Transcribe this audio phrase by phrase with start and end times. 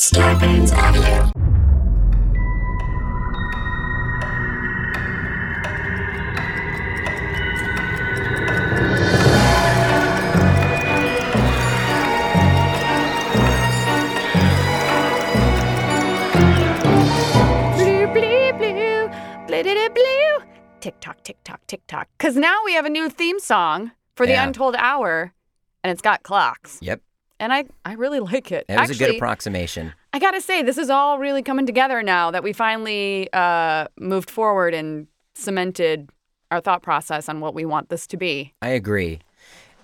[0.00, 1.30] Scarpins Audio.
[17.76, 19.10] Blue, blue, blue,
[19.46, 20.46] blue, blue, blue.
[20.80, 22.08] Tick tock, tick tock, tick tock.
[22.16, 24.46] Because now we have a new theme song for the Yeah.
[24.46, 25.34] Untold Hour,
[25.84, 26.78] and it's got clocks.
[26.80, 27.02] Yep.
[27.40, 28.66] And I, I really like it.
[28.68, 29.92] It was a good approximation.
[30.12, 34.30] I gotta say, this is all really coming together now that we finally uh, moved
[34.30, 36.10] forward and cemented
[36.50, 38.54] our thought process on what we want this to be.
[38.60, 39.20] I agree.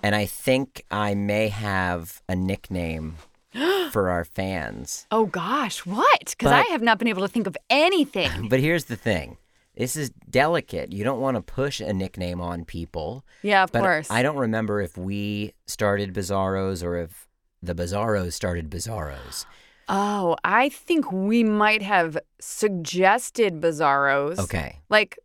[0.02, 3.16] And I think I may have a nickname
[3.90, 5.06] for our fans.
[5.10, 6.20] Oh gosh, what?
[6.30, 8.30] Because I have not been able to think of anything.
[8.48, 9.38] But here's the thing.
[9.76, 10.92] This is delicate.
[10.92, 13.24] You don't want to push a nickname on people.
[13.42, 14.10] yeah, of But course.
[14.10, 17.25] I don't remember if we started Bizarros or if
[17.62, 19.44] the Bizarros started Bizarros.
[19.88, 24.38] Oh, I think we might have suggested Bizarros.
[24.38, 24.80] Okay.
[24.88, 25.18] Like,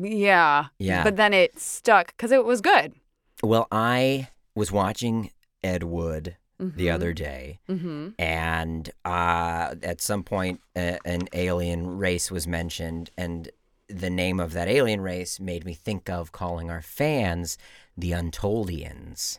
[0.00, 0.66] yeah.
[0.78, 1.04] Yeah.
[1.04, 2.92] But then it stuck because it was good.
[3.42, 5.30] Well, I was watching
[5.62, 8.08] Ed Wood the other day, Mm-hmm.
[8.18, 13.48] and uh, at some point, a- an alien race was mentioned, and
[13.88, 17.56] the name of that alien race made me think of calling our fans
[17.98, 19.38] the Untoldians.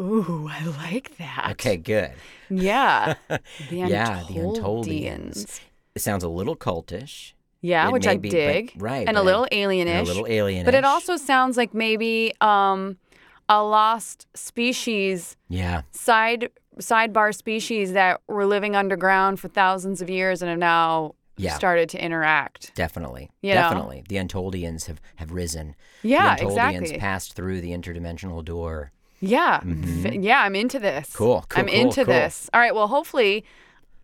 [0.00, 1.48] Ooh, I like that.
[1.52, 2.12] Okay, good.
[2.48, 3.14] Yeah.
[3.28, 5.60] The Yeah, the Untoldians.
[5.94, 7.32] It sounds a little cultish.
[7.60, 8.72] Yeah, It which I be, but- dig.
[8.76, 10.00] right, And a little alienish.
[10.00, 10.64] a little alien.
[10.64, 12.98] But it also sounds like maybe um,
[13.48, 20.40] a lost species, Yeah, side sidebar species that were living underground for thousands of years
[20.42, 21.54] and have now Yeah.
[21.54, 22.74] started to interact.
[22.74, 23.30] definitely.
[23.42, 23.60] You know?
[23.62, 24.04] definitely.
[24.08, 25.74] The Untoldians have, have risen.
[26.02, 26.98] Yeah, the Untoldians exactly.
[26.98, 28.92] passed through the interdimensional door.
[29.20, 29.60] Yeah.
[29.64, 31.08] V- Yeah, I'm into this.
[31.08, 31.18] Mm-hmm.
[31.18, 32.14] Cool, cool, I'm cool, into cool.
[32.14, 32.48] this.
[32.54, 33.44] All right, well, hopefully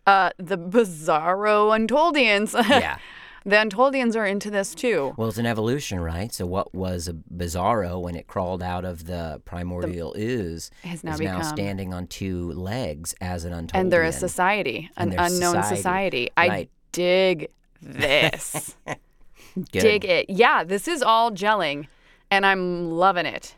[0.07, 2.99] uh, the bizarro Untoldians, Yeah.
[3.47, 5.15] the Untoldians are into this too.
[5.17, 6.33] Well, it's an evolution, right?
[6.33, 11.13] So what was a bizarro when it crawled out of the primordial ooze Has now
[11.15, 13.71] is now become- standing on two legs as an Untoldian.
[13.75, 15.29] And they're a society, an unknown
[15.63, 15.77] society.
[15.77, 16.31] society.
[16.37, 16.71] I Right.
[16.95, 17.49] Dig
[17.83, 18.77] this.
[19.71, 20.29] Dig it.
[20.29, 21.87] Yeah, this is all gelling,
[22.29, 23.55] and I'm loving it.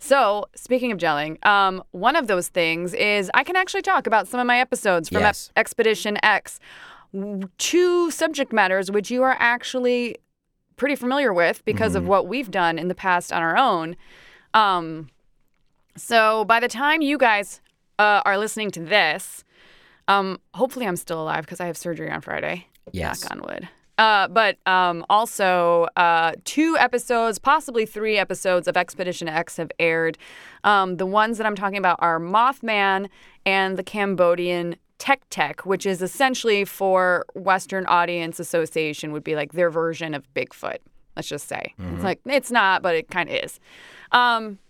[0.00, 4.26] So, speaking of gelling, um, one of those things is I can actually talk about
[4.26, 5.50] some of my episodes from Yes.
[5.54, 6.58] Ep- Expedition X.
[7.58, 10.16] Two subject matters which you are actually
[10.76, 11.98] pretty familiar with because Mm-hmm.
[12.04, 13.96] of what we've done in the past on our own.
[14.54, 15.08] Um,
[15.96, 17.60] so, by the time you guys
[18.00, 19.44] uh, are listening to this,
[20.08, 22.66] um, hopefully I'm still alive because I have surgery on Friday.
[22.92, 23.22] Yes.
[23.22, 23.68] Knock on wood.
[23.98, 30.16] Uh, but um, also, uh, two episodes, possibly three episodes of Expedition X have aired.
[30.62, 33.08] Um, the ones that I'm talking about are Mothman
[33.44, 39.52] and the Cambodian Tek Tek, which is essentially for Western Audience Association, would be like
[39.52, 40.78] their version of Bigfoot.
[41.16, 43.58] Let's just say it's like it's not, but it kind of is.
[44.12, 44.60] Um,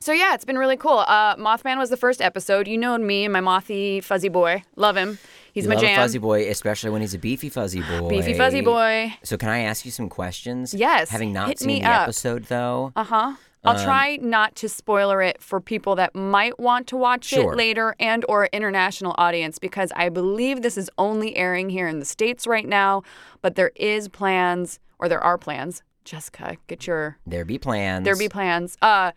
[0.00, 0.98] so yeah, it's been really cool.
[0.98, 2.68] Uh, Mothman was the first episode.
[2.68, 4.62] You know me and my mothy fuzzy boy.
[4.76, 5.18] Love him.
[5.52, 5.98] He's You my love jam.
[5.98, 8.08] a fuzzy boy, especially when he's a beefy fuzzy boy.
[8.08, 9.12] Beefy fuzzy boy.
[9.24, 10.72] So can I ask you some questions?
[10.72, 12.02] Yes, Having not hit seen me the up.
[12.02, 12.92] episode though.
[12.96, 13.32] Uh huh.
[13.64, 17.52] I'll try not to spoiler it for people that might want to watch Sure.
[17.52, 21.98] it later and or international audience because I believe this is only airing here in
[21.98, 23.02] the states right now,
[23.42, 25.82] but there is plans or there are plans.
[26.04, 28.04] Jessica, get your there be plans.
[28.06, 29.10] there be plans uh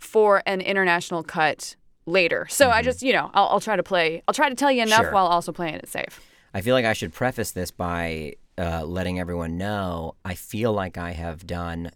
[0.00, 2.46] for an international cut later.
[2.50, 4.82] So I just, you know, I'll, I'll try to play I'll try to tell you
[4.82, 5.04] enough Mm-hmm.
[5.04, 5.12] Sure.
[5.12, 6.20] while also playing it safe.
[6.52, 10.98] I feel like I should preface this by uh, letting everyone know I feel like
[10.98, 11.90] I have done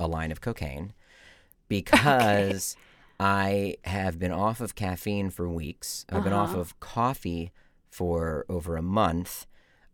[0.00, 0.94] a line of cocaine
[1.68, 2.76] because
[3.20, 6.04] I have been off of caffeine for weeks.
[6.10, 6.60] I've been off Uh-huh.
[6.60, 7.52] of coffee
[7.90, 9.46] for over a month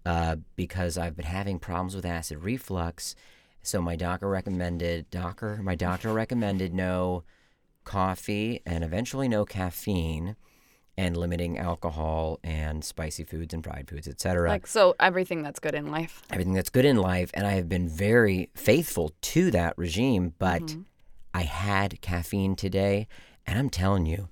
[0.06, 3.15] uh, because I've been having problems with acid reflux.
[3.62, 7.25] So my doctor recommended doctor my doctor recommended no
[7.86, 10.36] coffee and eventually no caffeine
[10.98, 14.48] and limiting alcohol and spicy foods and fried foods, etc.
[14.48, 16.22] Like so everything that's good in life.
[16.30, 20.34] Everything that's good in life, and I have been very faithful to that regime.
[20.38, 20.83] But Mm-hmm.
[21.34, 23.09] I had caffeine today,
[23.47, 24.28] and I'm telling you,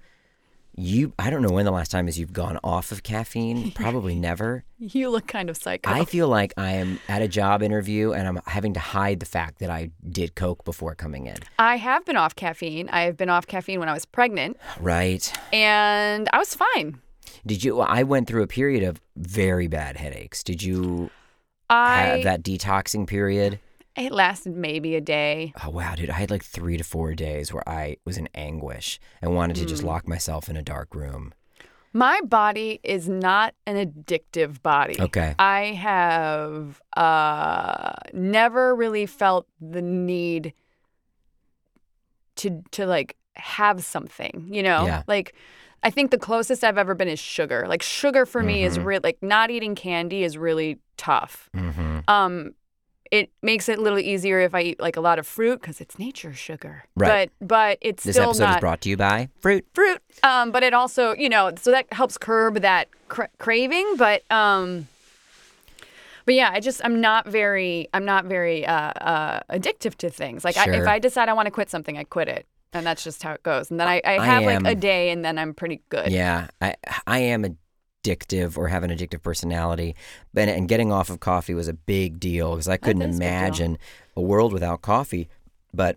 [0.77, 3.71] you I don't know when the last time is you've gone off of caffeine.
[3.75, 4.65] Probably never.
[4.79, 5.91] You look kind of psycho.
[5.91, 9.27] I feel like I am at a job interview and I'm having to hide the
[9.27, 11.37] fact that I did coke before coming in.
[11.59, 12.89] I have been off caffeine.
[12.91, 15.33] I have been off caffeine when I was pregnant, Right?
[15.53, 16.99] and I was fine.
[17.47, 17.81] Did you?
[17.81, 20.43] I went through a period of very bad headaches.
[20.43, 21.11] Did you
[21.71, 23.59] I have that detoxing period?
[23.97, 25.53] It lasted maybe a day.
[25.65, 26.11] Oh wow, dude!
[26.11, 29.65] I had like three to four days where I was in anguish and wanted to
[29.67, 31.33] just lock myself in a dark room.
[31.93, 34.97] My body is not an addictive body.
[35.01, 35.37] Okay.
[35.39, 40.55] I have uh, never really felt the need
[42.37, 44.87] to to like have something, you know?
[44.87, 45.03] Yeah.
[45.07, 45.35] Like
[45.83, 47.67] I think the closest I've ever been is sugar.
[47.69, 48.85] Like sugar for me is Mhm.
[48.85, 51.49] real like not eating candy is really tough.
[51.55, 52.55] hmm Um
[53.19, 55.81] it makes it a little easier if I eat like a lot of fruit because
[55.81, 56.85] it's nature sugar.
[56.97, 57.31] Right.
[57.39, 59.65] But but it's This still episode not is brought to you by fruit.
[59.73, 60.01] fruit.
[60.23, 63.87] Um, but it also, you know, so that helps curb that cra- craving.
[63.97, 64.89] But, um,
[66.27, 70.45] but yeah, I just I'm not very I'm not very uh, uh, addictive to things.
[70.45, 73.05] Like I, if I decide I want to quit something, I quit it, and that's
[73.05, 73.71] just how it goes.
[73.71, 76.11] And then I, I I have like a day, and then I'm pretty good.
[76.11, 76.75] Yeah, I
[77.07, 77.59] I am
[78.05, 79.95] addictive or have an addictive personality,
[80.33, 83.23] but and getting off of coffee was a big deal because I couldn't is a
[83.23, 83.79] imagine
[84.17, 85.29] a world without coffee.
[85.73, 85.97] But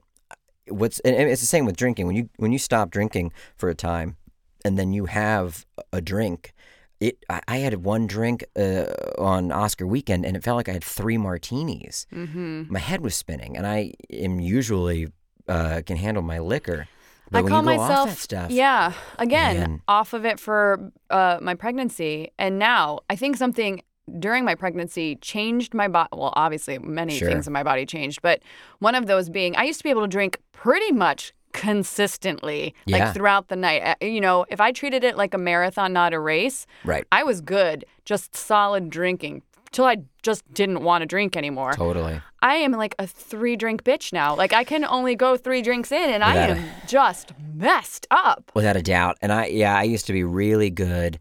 [0.68, 2.08] what's and it's the same with drinking.
[2.08, 4.18] When you when you stop drinking for a time,
[4.66, 6.54] and then you have a drink.
[7.00, 8.86] It, I I had one drink uh,
[9.18, 12.08] on Oscar weekend, and it felt like I had three martinis.
[12.12, 12.64] Mm-hmm.
[12.70, 15.08] My head was spinning, and I am usually
[15.48, 16.88] uh, can handle my liquor.
[17.32, 19.82] But I call myself stuff, yeah again Man.
[19.88, 23.82] off of it for uh, my pregnancy, and now I think something
[24.20, 26.10] during my pregnancy changed my body.
[26.14, 27.28] Well, obviously many Sure.
[27.30, 28.42] things in my body changed, but
[28.80, 32.98] one of those being I used to be able to drink pretty much consistently Yeah.
[33.06, 36.20] like throughout the night you know if i treated it like a marathon not a
[36.20, 39.42] race right, i was good just solid drinking
[39.72, 42.22] till i just didn't want to drink anymore totally.
[42.42, 45.92] i am like a three drink bitch now like i can only go three drinks
[45.92, 49.18] in and i Without a- am just messed up Without a doubt.
[49.22, 51.20] And I, yeah, I used to be really good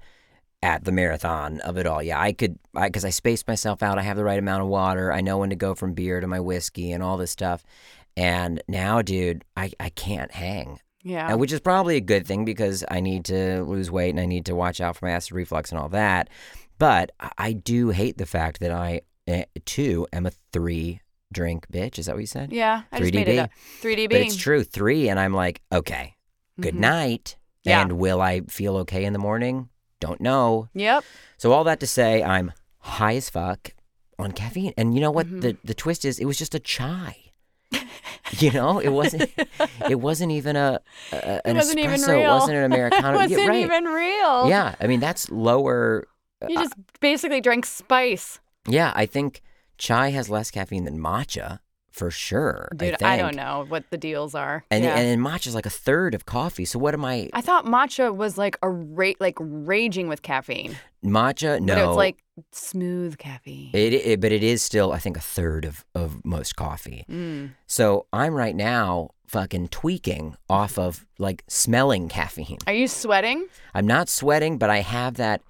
[0.62, 2.02] at the marathon of it all.
[2.02, 3.98] Yeah, I could, because I, spaced myself out.
[3.98, 5.12] I have the right amount of water.
[5.12, 7.64] I know when to go from beer to my whiskey and all this stuff.
[8.16, 12.44] And now, dude, I, I can't hang, yeah Uh, which is probably a good thing
[12.44, 15.32] because I need to lose weight and I need to watch out for my acid
[15.32, 16.28] reflux and all that.
[16.78, 21.00] But I- do hate the fact that I, eh, too, am a three
[21.32, 21.99] drink bitch.
[21.99, 22.52] Is that what you said?
[22.52, 23.32] yeah i just made 3DB.
[23.34, 23.50] it up
[23.82, 25.08] 3db But it's true, three.
[25.08, 26.14] And I'm like, okay,
[26.61, 26.78] good Mhm.
[26.81, 27.37] night.
[27.64, 27.82] Yeah.
[27.82, 29.69] And will I feel okay in the morning?
[30.00, 30.69] Don't know.
[30.75, 31.05] yep
[31.37, 33.70] So all that to say, I'm high as fuck
[34.19, 34.73] on caffeine.
[34.76, 35.26] And you know what?
[35.26, 35.40] Mhm.
[35.40, 37.17] The the twist is, it was just a chai.
[38.38, 39.28] you know, it wasn't.
[39.90, 40.81] it wasn't even a,
[41.12, 42.23] a an wasn't even espresso.
[42.25, 43.08] It wasn't an americano.
[43.19, 43.64] it wasn't Yeah, right.
[43.64, 46.06] even real Yeah, I mean that's lower.
[46.48, 49.42] You just basically drank spice Yeah, I think
[49.78, 51.60] chai has less caffeine than matcha
[51.96, 52.68] for sure.
[52.76, 54.98] dude I, I, don't know what the deals are And yeah.
[54.98, 56.66] and matcha's like a third of coffee.
[56.66, 57.30] So what am I?
[57.32, 61.58] I thought matcha was like a ra- like raging with caffeine, Matcha?
[61.60, 61.74] No.
[61.74, 62.22] but it's like
[62.52, 63.70] smooth caffeine.
[63.72, 67.06] It, it, but it is still, I think, a third of, of most coffee.
[67.08, 67.52] Mm.
[67.66, 72.58] So I'm right now fucking tweaking off of like smelling caffeine.
[72.66, 73.46] Are you sweating?
[73.74, 75.40] I'm not sweating, but I have that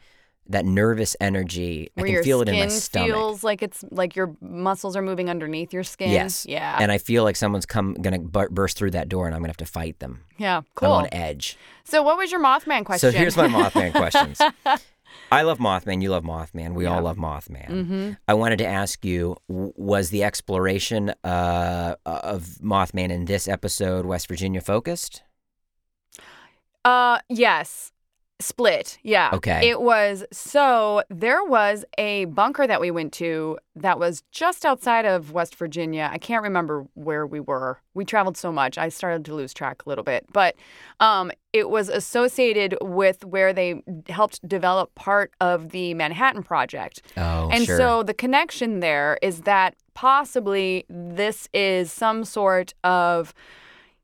[0.49, 1.91] that nervous energy.
[1.97, 3.09] I can feel it in my stomach.
[3.09, 6.11] It feels like it's like your muscles are moving underneath your skin.
[6.11, 6.47] Yes.
[6.47, 6.77] Yeah.
[6.81, 9.51] And I feel like someone's come gonna bur- burst through that door, and I'm gonna
[9.51, 10.23] have to fight them.
[10.39, 10.63] yeah.
[10.75, 10.93] Cool.
[10.93, 11.57] I'm on edge.
[11.85, 13.11] So, what was your Mothman question?
[13.13, 14.41] So here's my Mothman questions.
[15.33, 16.03] I love Mothman.
[16.03, 16.75] You love Mothman.
[16.75, 17.69] We all love Mothman.
[17.69, 18.11] mm-hmm.
[18.29, 24.29] I wanted to ask you: Was the exploration uh, of Mothman in this episode West
[24.29, 25.23] Virginia focused?
[26.85, 27.93] Uh, yes.
[28.39, 28.99] Split.
[29.03, 29.31] Yeah.
[29.33, 29.71] Okay.
[29.71, 35.07] It was so there was a bunker that we went to that was just outside
[35.07, 36.11] of West Virginia.
[36.13, 37.81] I can't remember where we were.
[37.95, 38.77] We traveled so much.
[38.77, 40.27] I started to lose track a little bit.
[40.35, 40.55] But
[41.01, 47.01] um it was associated with where they helped develop part of the Manhattan Project.
[47.17, 47.79] Oh, And sure.
[47.79, 53.33] so the connection there is that possibly this is some sort of,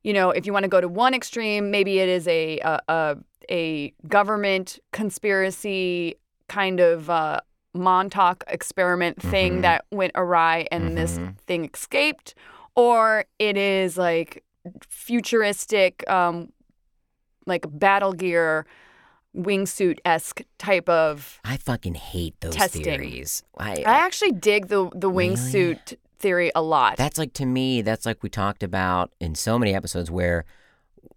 [0.02, 2.80] you know, if you want to go to one extreme, maybe it is a a,
[2.88, 3.16] a,
[3.50, 6.16] a government conspiracy
[6.49, 7.40] kind of uh,
[7.75, 9.62] Montauk experiment thing Mhm.
[9.62, 11.38] that went awry and this Mhm.
[11.47, 12.35] thing escaped,
[12.76, 14.42] or it is like
[14.88, 16.52] futuristic, um,
[17.47, 18.66] like battle gear,
[19.37, 22.82] wingsuit esque type of I fucking hate those Testing.
[22.85, 23.42] theories.
[23.59, 25.16] I, I actually dig the the Really?
[26.23, 26.97] Theory a lot.
[26.97, 27.83] that's like to me.
[27.83, 30.45] That's like we talked about in so many episodes where.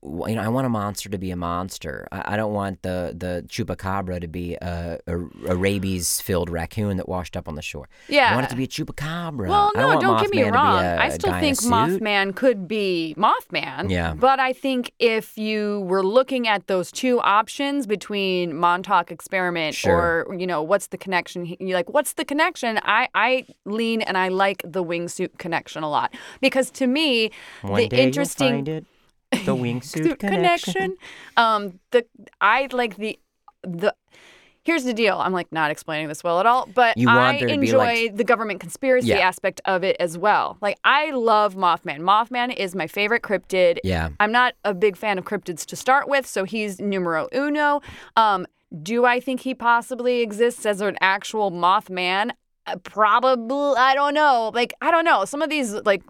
[0.04, 2.08] You know, I want a monster to be a monster.
[2.12, 7.10] I, I don't want the the chupacabra to be a, a, a rabies-filled raccoon that
[7.10, 7.90] washed up on the shore.
[8.08, 8.32] yeah.
[8.32, 9.48] I want it to be a chupacabra.
[9.48, 10.84] well, I no, don't, don't, get me Mothman to be wrong.
[10.84, 11.72] a- I still guy in a think suit.
[11.72, 13.90] Mothman could be Mothman.
[13.90, 14.14] Yeah.
[14.14, 20.26] But I think if you were looking at those two options between Montauk experiment Sure.
[20.30, 21.56] or, you know, what's the connection?
[21.60, 22.80] You're like, what's the connection?
[22.84, 27.82] I, I lean and I like the wingsuit connection a lot because to me, One
[27.82, 28.86] the day interesting you'll find it.
[29.32, 30.74] The wingsuit Suit connection.
[30.74, 30.98] connection.
[31.38, 32.06] Um, the
[32.42, 33.20] I like the
[33.64, 33.94] the
[34.64, 35.18] here's the deal.
[35.20, 37.68] I'm like not explaining this well at all, but You want I there to be,
[37.68, 39.20] enjoy like- the government conspiracy Yeah.
[39.20, 40.58] aspect of it as well.
[40.62, 42.00] Like I love Mothman.
[42.00, 43.78] Mothman is my favorite cryptid.
[43.84, 44.10] Yeah.
[44.20, 47.82] I'm not a big fan of cryptids to start with, so he's numero uno.
[48.16, 48.48] Um,
[48.82, 52.32] do I think he possibly exists as an actual Mothman?
[52.68, 54.52] Uh, Probably, I don't know.
[54.54, 55.24] Like, I don't know.
[55.26, 56.02] Some of these, like,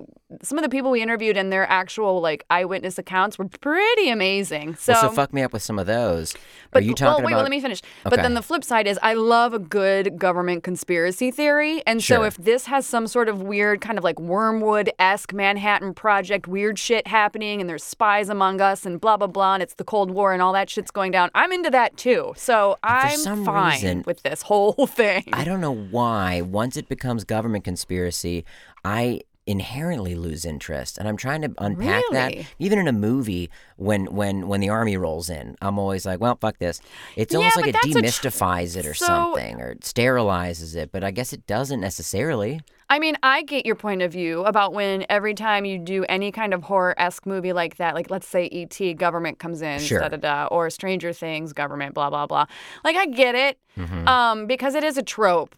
[0.41, 4.75] some of the people we interviewed and their actual like eyewitness accounts were pretty amazing.
[4.75, 6.33] So, well, so fuck me up with some of those.
[6.71, 7.37] but Are you well, talking wait, about?
[7.37, 7.81] well, let me finish.
[8.03, 12.23] But then the flip side is, I love a good government conspiracy theory, and so
[12.23, 16.77] if this has some sort of weird kind of like Wormwood esque Manhattan Project weird
[16.79, 20.11] shit happening, and there's spies among us, and blah blah blah, and it's the Cold
[20.11, 22.33] War and all that shit's going down, I'm into that too.
[22.35, 25.23] So I'm fine reason- with this whole thing.
[25.33, 26.41] I don't know why.
[26.41, 28.45] Once it becomes government conspiracy,
[28.83, 32.33] I inherently lose interest, and I'm trying to unpack that.
[32.59, 36.37] Even in a movie, when when when the army rolls in, I'm always like, well,
[36.39, 36.81] fuck this.
[37.15, 40.91] It's Yeah, almost like it a tr- demystifies it or So- something, or sterilizes it.
[40.91, 42.61] But I guess it doesn't necessarily.
[42.87, 46.31] I mean, I get your point of view about when every time you do any
[46.31, 49.99] kind of horror esque movie like that, like let's say E.T., government comes in, Sure.
[50.01, 52.45] da da da, or Stranger Things, government, blah blah blah.
[52.83, 54.07] Like I get it, Mm-hmm.
[54.07, 55.55] um, because it is a trope,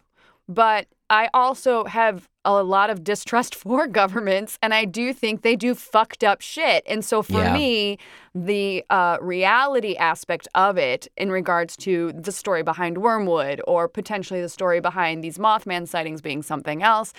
[0.48, 5.56] but I also have a lot of distrust for governments, and I do think they
[5.56, 6.82] do fucked up shit.
[6.86, 7.52] And so for Yeah.
[7.52, 7.98] me,
[8.34, 14.40] the uh, reality aspect of it, in regards to the story behind Wormwood, or potentially
[14.40, 17.12] the story behind these Mothman sightings being something else,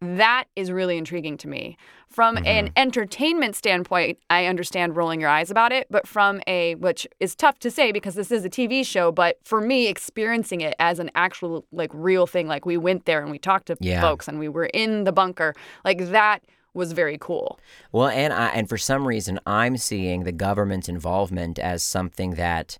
[0.00, 1.76] that is really intriguing to me.
[2.18, 2.72] From an mm-hmm.
[2.74, 7.60] entertainment standpoint, I understand rolling your eyes about it, but from a which is tough
[7.60, 11.12] to say because this is a TV show, but for me experiencing it as an
[11.14, 14.00] actual like real thing like we went there and we talked to Yeah.
[14.00, 16.42] folks and we were in the bunker, like that
[16.74, 17.60] was very cool.
[17.92, 22.78] Well, and I, and for some reason, I'm seeing the government's involvement as something that,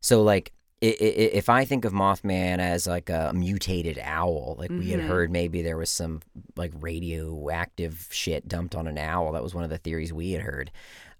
[0.00, 5.00] so like, if I think of Mothman as like a mutated owl, like we had
[5.00, 5.08] mm-hmm.
[5.08, 6.20] heard maybe there was some
[6.56, 9.32] like radioactive shit dumped on an owl.
[9.32, 10.70] That was one of the theories we had heard.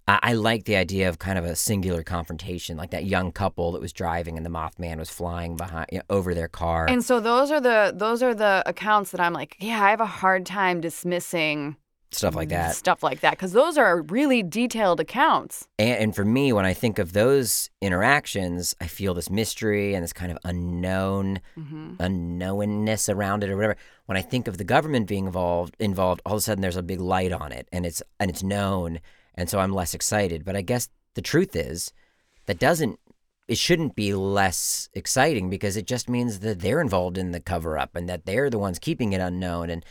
[0.07, 3.73] I, I like the idea of kind of a singular confrontation, like that young couple
[3.73, 6.85] that was driving and the Mothman was flying behind you know, over their car.
[6.87, 10.01] And so those are the those are the accounts that I'm like, yeah, I have
[10.01, 11.75] a hard time dismissing
[12.11, 12.75] stuff like that.
[12.75, 15.67] stuff like that because those are really detailed accounts.
[15.77, 20.03] And, and for me, when I think of those interactions, I feel this mystery and
[20.03, 21.95] this kind of unknown, mm-hmm.
[21.95, 23.77] unknownness around it, or whatever.
[24.05, 26.83] When I think of the government being involved, involved, all of a sudden there's a
[26.83, 28.99] big light on it, and it's and it's known,
[29.35, 30.43] and so I'm less excited.
[30.45, 31.93] But I guess the truth is,
[32.47, 32.99] that doesn't.
[33.47, 37.79] It shouldn't be less exciting because it just means that they're involved in the cover
[37.79, 39.83] up and that they're the ones keeping it unknown and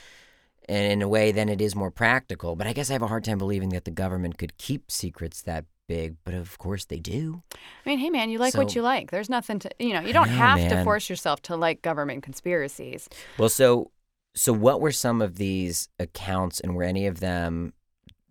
[0.68, 3.06] and in a way then it is more practical but i guess i have a
[3.06, 6.98] hard time believing that the government could keep secrets that big but of course they
[6.98, 9.10] do I mean, hey man, you like what you like.
[9.10, 12.22] There's nothing to you know, you don't know, have to force yourself to like government
[12.22, 13.08] conspiracies.
[13.38, 13.90] well so
[14.36, 17.72] so what were some of these accounts and were any of them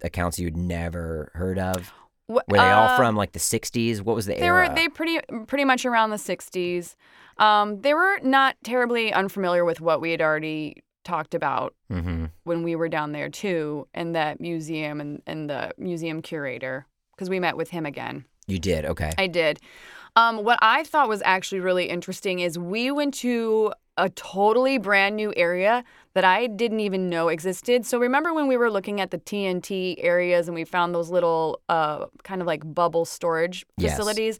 [0.03, 1.91] accounts you'd never heard of
[2.27, 4.87] were they all uh, from like the 60s what was the They era were they
[4.87, 6.95] pretty pretty much around the 60s.
[7.37, 12.25] Um, they were not terribly unfamiliar with what we had already talked about mm-hmm.
[12.43, 16.85] when we were down there too, in that museum and, and the museum curator,
[17.15, 18.25] because we met with him again.
[18.47, 19.59] you did okay I did.
[20.15, 25.15] Um, what I thought was actually really interesting is we went to a totally brand
[25.15, 25.83] new area
[26.13, 27.85] that I didn't even know existed.
[27.85, 31.61] So remember when we were looking at the TNT areas and we found those little
[31.69, 33.91] uh, kind of like bubble storage Yes.
[33.91, 34.39] facilities?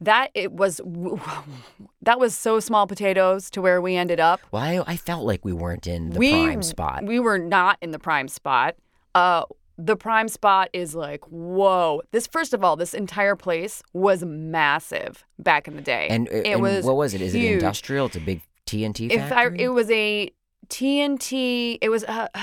[0.00, 0.80] That it was
[2.02, 4.40] that was so small potatoes to where we ended up.
[4.50, 7.78] well I, I felt like we weren't in the we prime spot we were not
[7.80, 8.76] in the prime spot.
[9.14, 9.44] Uh,
[9.76, 12.02] the prime spot is like whoa.
[12.12, 16.46] This first of all, this entire place was massive back in the day, and, it
[16.46, 19.68] and was what was it is it industrial it's a big tnt If I, it
[19.68, 20.30] was a
[20.70, 22.04] TNT, it was.
[22.04, 22.28] Uh,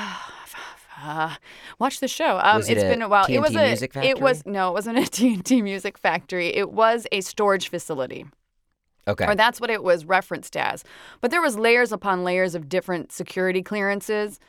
[1.02, 1.36] uh,
[1.80, 2.40] watch the show.
[2.42, 3.26] Um, it it's a been a while.
[3.30, 3.68] it was a.
[3.68, 6.48] music It was no, it wasn't a TNT music factory.
[6.56, 8.26] It was a storage facility.
[9.08, 10.84] okay or that's what it was referenced as.
[11.22, 14.40] But there was layers upon layers of different security clearances.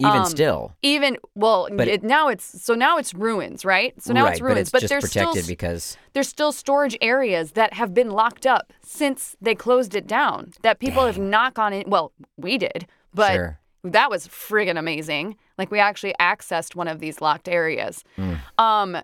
[0.00, 4.00] even um, still Even well, But- it, now it's so now it's ruins, right?
[4.02, 6.96] So now right it's ruins, but it's just there's protected still because there's still storage
[7.00, 10.52] areas that have been locked up since they closed it down.
[10.62, 11.84] That people have not gone in.
[11.88, 13.58] Well, we did, but Sure.
[13.84, 15.36] That was friggin' amazing.
[15.56, 18.04] Like we actually accessed one of these locked areas.
[18.16, 18.38] Mm.
[18.58, 18.98] Um,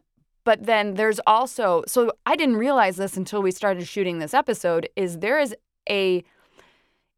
[0.45, 4.89] but then there's also so I didn't realize this until we started shooting this episode.
[4.97, 5.55] Is there is
[5.89, 6.23] a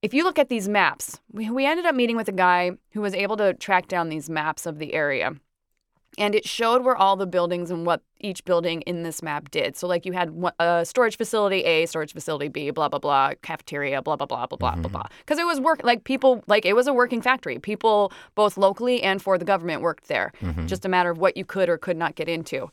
[0.03, 3.01] if you look at these maps, we, we ended up meeting with a guy who
[3.01, 5.35] was able to track down these maps of the area.
[6.19, 9.77] And it showed where all the buildings and what each building in this map did.
[9.77, 14.01] So, like, you had a storage facility A, storage facility B, blah blah blah, cafeteria,
[14.03, 15.07] blah blah blah blah blah blah blah.
[15.19, 17.59] Because it was work like people like it was a working factory.
[17.59, 20.33] People both locally and for the government worked there.
[20.67, 22.69] Just a matter of what you could or could not get into,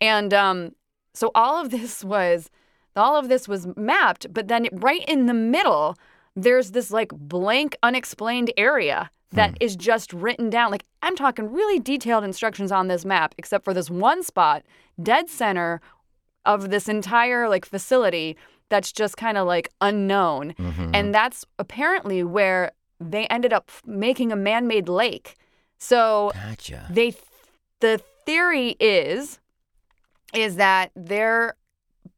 [0.00, 0.74] and um,
[1.14, 2.50] so all of this was
[2.96, 4.32] all of this was mapped.
[4.32, 5.96] But then right in the middle,
[6.42, 10.70] there's this like blank, unexplained area that is just written down.
[10.70, 14.62] Like I'm talking really detailed instructions on this map, except for this one spot,
[15.02, 15.80] dead center
[16.46, 18.36] of this entire like facility
[18.70, 20.54] that's just kind of like unknown.
[20.54, 20.90] Mhm.
[20.94, 25.36] And that's apparently where they ended up making a man-made lake.
[25.78, 26.86] So Gotcha.
[26.90, 27.14] they
[27.80, 29.40] the theory is
[30.34, 31.54] is that they're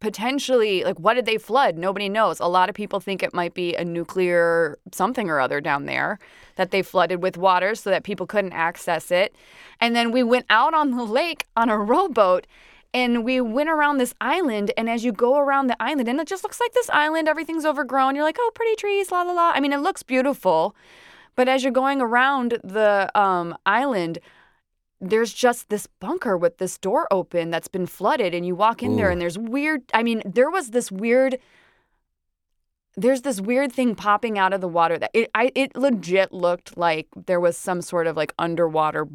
[0.01, 1.77] potentially like what did they flood?
[1.77, 2.41] Nobody knows.
[2.41, 6.19] A lot of people think it might be a nuclear something or other down there
[6.57, 9.35] that they flooded with water so that people couldn't access it.
[9.81, 12.47] And then we went out on the lake on a rowboat
[12.93, 16.27] and we went around this island and as you go around the island and it
[16.27, 19.51] just looks like this island everything's overgrown you're like oh pretty trees la la la.
[19.55, 20.75] I mean it looks beautiful
[21.37, 24.19] but as you're going around the um, island
[25.01, 28.97] there's just this bunker with this door open that's been flooded and you walk in
[28.97, 31.39] there and there's weird i mean there was this weird
[32.97, 36.77] there's this weird thing popping out of the water that it I it legit looked
[36.77, 39.07] like there was some sort of like underwater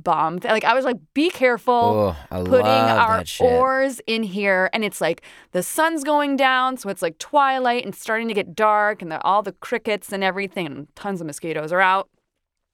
[0.00, 4.70] bomb like i was like be careful Oh, I putting our oars in here.
[4.72, 5.22] And it's like
[5.52, 9.20] the sun's going down so it's like twilight and starting to get dark and the,
[9.22, 12.08] all the crickets and everything and tons of mosquitoes are out.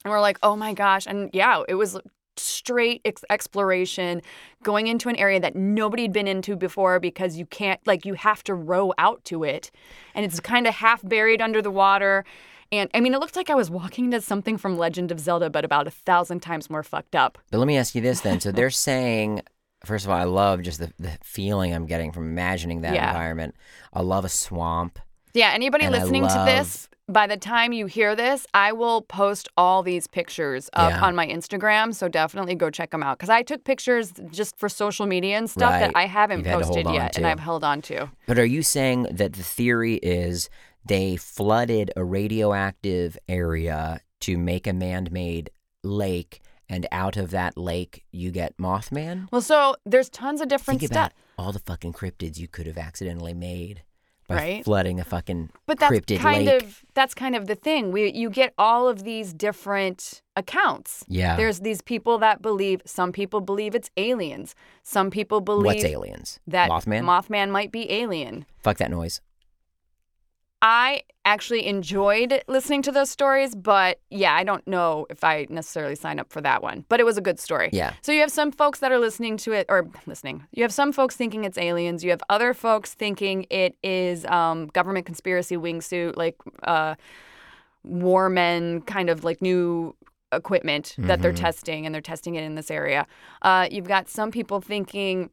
[0.04, 1.06] And we're like oh my gosh.
[1.06, 1.96] And yeah it was
[2.36, 4.22] straight ex- exploration
[4.62, 8.14] going into an area that nobody had been into before because you can't like you
[8.14, 9.70] have to row out to it
[10.14, 10.52] and it's mm-hmm.
[10.52, 12.24] kind of half buried under the water
[12.72, 15.48] and i mean it looked like i was walking to something from legend of zelda
[15.50, 18.40] but about a thousand times more fucked up But let me ask you this then.
[18.40, 19.42] So they're saying,
[19.84, 23.10] first of all, I love just the, the feeling I'm getting from imagining that Yeah.
[23.10, 23.54] environment.
[23.92, 24.98] I love a swamp.
[25.34, 29.49] Yeah, anybody And listening to this, by the time you hear this, I will post
[29.56, 31.05] all these pictures up Yeah.
[31.05, 31.94] on my Instagram.
[31.94, 33.18] So definitely go check them out.
[33.18, 36.87] Because I took pictures just for social media and stuff that I haven't to posted
[36.90, 37.26] yet and.
[37.26, 38.11] I've held on to.
[38.26, 40.48] But are you saying that the theory is
[40.87, 45.50] they flooded a radioactive area to make a man made
[45.83, 49.28] lake, and out of that lake, you get Mothman?
[49.31, 51.07] Well, so there's tons of different Think stuff.
[51.09, 51.12] about
[51.46, 53.83] all the fucking cryptids you could have accidentally made
[54.28, 54.64] by Right.
[54.64, 56.62] flooding a fucking But that's cryptid kind lake.
[56.62, 57.92] of that's kind of the thing.
[57.92, 61.04] We you get all of these different accounts.
[61.08, 61.37] yeah.
[61.37, 64.54] There's these people that believe some people believe it's aliens.
[64.82, 66.38] Some people believe What's aliens?
[66.46, 67.02] that Mothman?
[67.04, 68.46] Mothman might be alien.
[68.62, 69.20] Fuck that noise.
[70.66, 75.94] I actually enjoyed listening to those stories, but yeah, I don't know if I necessarily
[75.94, 76.87] signed up for that one.
[76.88, 77.68] But it was a good story.
[77.70, 77.92] Yeah.
[78.00, 80.46] So you have some folks that are listening to it, or listening.
[80.53, 82.03] You have some folks thinking it's aliens.
[82.03, 86.94] You have other folks thinking it is um, government conspiracy wingsuit, like uh,
[87.83, 89.94] warmen, kind of like new
[90.33, 91.40] equipment that they're Mhm.
[91.40, 93.07] testing, and they're testing it in this area.
[93.42, 95.29] Uh, you've got some people thinking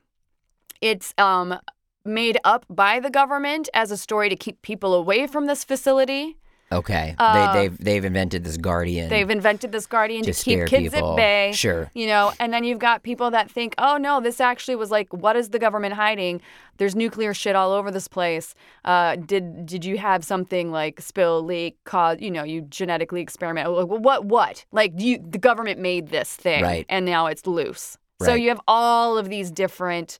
[0.81, 1.57] it's um,
[2.05, 6.37] made up by the government as a story to keep people away from this facility.
[6.73, 7.15] Okay.
[7.17, 9.09] Uh, they, they've they've invented this guardian.
[9.09, 11.11] They've invented this guardian to to keep kids people.
[11.11, 11.51] at bay.
[11.53, 11.91] Sure.
[11.93, 15.11] You know, and then you've got people that think, oh no, this actually was like,
[15.11, 16.39] what is the government hiding?
[16.77, 18.55] There's nuclear shit all over this place.
[18.85, 22.19] Uh, did did you have something like spill, leak, cause?
[22.21, 23.69] You know, you genetically experiment.
[23.89, 24.63] What what?
[24.71, 26.85] Like you, the government made this thing, Right.
[26.87, 27.97] and now it's loose.
[28.23, 30.19] So you have all of these different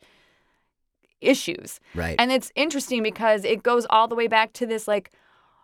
[1.21, 1.79] issues.
[1.95, 2.15] Right.
[2.19, 5.11] And it's interesting because it goes all the way back to this like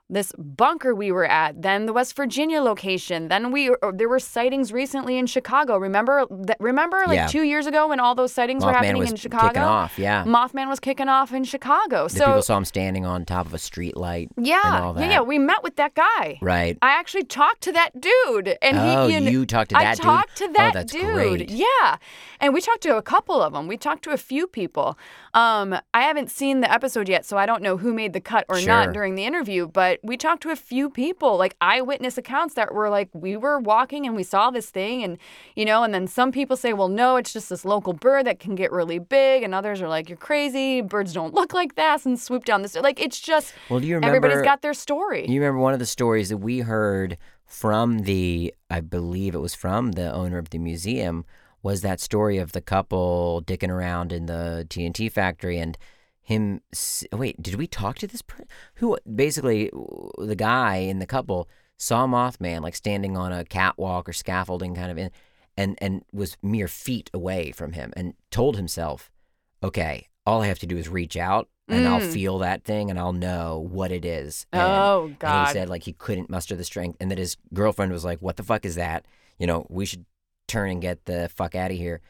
[0.10, 4.72] this bunker we were at, then the West Virginia location, then we there were sightings
[4.72, 5.78] recently in Chicago.
[5.78, 6.56] Remember that?
[6.62, 7.28] Remember like Yeah.
[7.28, 9.48] two years ago when all those sightings were happening in Chicago.
[9.50, 10.00] kicking off.
[10.00, 10.24] Yeah.
[10.24, 12.04] Mothman was kicking off in Chicago.
[12.06, 14.30] the so people saw him standing on top of a street light.
[14.38, 15.12] yeah, and all yeah, that.
[15.12, 15.22] yeah.
[15.22, 16.38] We met with that guy.
[16.42, 16.78] Right.
[16.82, 19.18] I actually talked to that dude, and oh, he.
[19.18, 20.04] You, you talked to I that dude.
[20.06, 21.04] talked to that oh, that's dude.
[21.14, 21.50] great.
[21.50, 21.98] Yeah.
[22.40, 23.68] And we talked to a couple of them.
[23.68, 24.98] We talked to a few people.
[25.34, 28.46] Um, I haven't seen the episode yet, so I don't know who made the cut
[28.48, 28.68] or Sure.
[28.68, 32.74] not during the interview, but we talked to a few people, like eyewitness accounts that
[32.74, 35.04] were like, we were walking and we saw this thing.
[35.04, 35.18] And,
[35.56, 38.40] you know, and then some people say, well, no, it's just this local bird that
[38.40, 39.44] can get really big.
[39.44, 40.82] And others are like, you're crazy.
[40.82, 42.76] Birds don't look like that and swoop down this.
[42.76, 44.16] Like, it's just, Well, do you remember?
[44.18, 45.26] everybody's got their story.
[45.28, 49.56] You remember one of the stories that we heard from the, I believe it was
[49.56, 51.26] from the owner of the museum,
[51.64, 55.78] was that story of the couple dicking around in the TNT factory and
[56.28, 56.62] him.
[57.14, 58.48] Wait, did we talk to this person?
[58.76, 59.70] Who basically
[60.18, 64.92] the guy in the couple saw Mothman like standing on a catwalk or scaffolding kind
[64.92, 65.10] of in.
[65.60, 69.10] and and was mere feet away from him and told himself,
[69.64, 72.14] "Okay, all I have to do is reach out and I'll Mm.
[72.14, 75.48] feel that thing and I'll know what it is." And, Oh and God.
[75.48, 78.36] he said like he couldn't muster the strength and that his girlfriend was like, "What
[78.36, 79.06] the fuck is that?
[79.40, 80.06] You know, we should
[80.48, 82.02] turn and get the fuck out of here."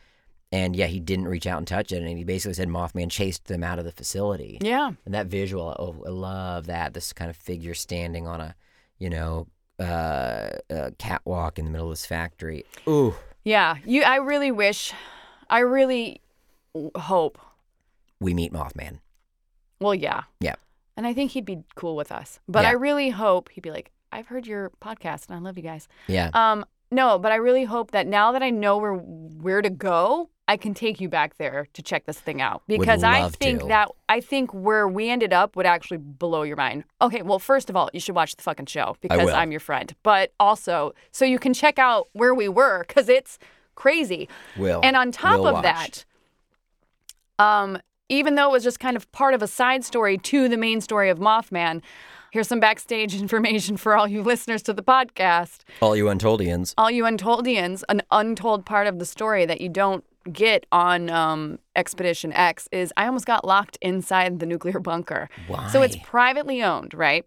[0.51, 3.45] And yeah, he didn't reach out and touch it and he basically said Mothman chased
[3.47, 4.57] them out of the facility.
[4.61, 4.91] yeah.
[5.05, 6.93] And that visual, oh, I love that.
[6.93, 8.55] This kind of figure standing on a,
[8.97, 9.47] you know,
[9.79, 12.63] uh, uh, catwalk in the middle of this factory.
[12.87, 13.75] Ooh, Yeah.
[13.85, 14.03] You.
[14.03, 14.93] I really wish.
[15.49, 16.21] I really
[16.95, 17.37] hope.
[18.19, 18.99] we meet Mothman.
[19.81, 20.23] Well, yeah.
[20.39, 20.55] Yeah.
[20.95, 22.39] And I think he'd be cool with us.
[22.47, 22.69] But Yeah.
[22.69, 25.87] I really hope he'd be like, I've heard your podcast and I love you guys.
[26.07, 26.29] Yeah.
[26.33, 30.29] Um, no, but I really hope that now that I know where where to go,
[30.47, 33.67] I can take you back there to check this thing out because I think to.
[33.67, 36.85] that I think where we ended up would actually blow your mind.
[37.01, 39.29] Okay, well, first of all, you should watch the fucking show because.
[39.37, 43.37] I'm your friend, but also so you can check out where we were because it's
[43.75, 44.29] crazy.
[44.57, 44.79] Will.
[44.83, 45.63] And on top Will of watch.
[45.63, 46.05] that,
[47.43, 47.77] um,
[48.09, 50.81] even though it was just kind of part of a side story to the main
[50.81, 51.81] story of Mothman,
[52.31, 55.59] here's some backstage information for all you listeners to the podcast.
[55.81, 56.73] all you Untoldians.
[56.77, 61.59] All you Untoldians, an untold part of the story that you don't get on um,
[61.75, 65.29] Expedition X is I almost got locked inside the nuclear bunker.
[65.47, 65.67] Why?
[65.67, 67.25] So it's privately owned, right?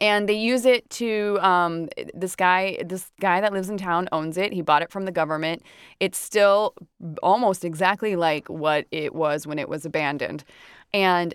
[0.00, 2.82] And they use it to um, this guy.
[2.84, 4.52] This guy that lives in town owns it.
[4.52, 5.62] He bought it from the government.
[6.00, 6.74] It's still
[7.22, 10.42] almost exactly like what it was when it was abandoned.
[10.92, 11.34] And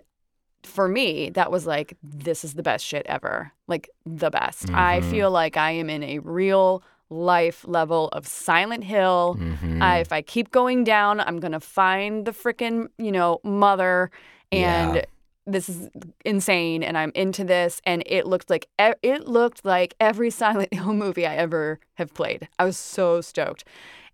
[0.64, 3.54] for me, that was like this is the best shit ever.
[3.68, 4.70] Like the best.
[4.74, 5.10] I Mhm.
[5.10, 9.38] feel like I am in a real life level of Silent Hill.
[9.40, 9.82] Mhm.
[9.82, 14.12] I, if I keep going down, I'm gonna find the freaking you know mother,
[14.52, 15.06] and Yeah.
[15.48, 15.90] this is
[16.26, 16.84] insane.
[16.84, 20.94] And I'm into this, and it looked like e- it looked like every Silent Hill
[20.94, 22.48] movie I ever have played.
[22.60, 23.64] I was so stoked,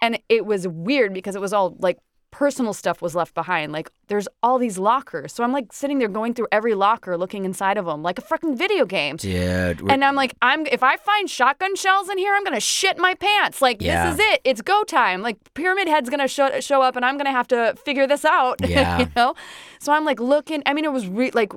[0.01, 1.97] and it was weird because it was all like
[2.39, 3.71] personal stuff was left behind.
[3.71, 7.45] Like there's all these lockers, so I'm like sitting there going through every locker, looking
[7.45, 9.15] inside of them like a freaking video game.
[9.15, 9.79] Dude.
[9.81, 12.97] we're- And I'm like, I'm if I find shotgun shells in here, I'm gonna shit
[12.97, 13.61] my pants.
[13.61, 14.09] Like Yeah.
[14.11, 14.41] this is it.
[14.43, 15.21] It's go time.
[15.21, 18.59] Like Pyramid Head's gonna show show up, and I'm gonna have to figure this out.
[18.75, 18.99] Yeah.
[18.99, 19.33] you know.
[19.79, 20.61] So I'm like looking.
[20.65, 21.53] I mean, it was re- like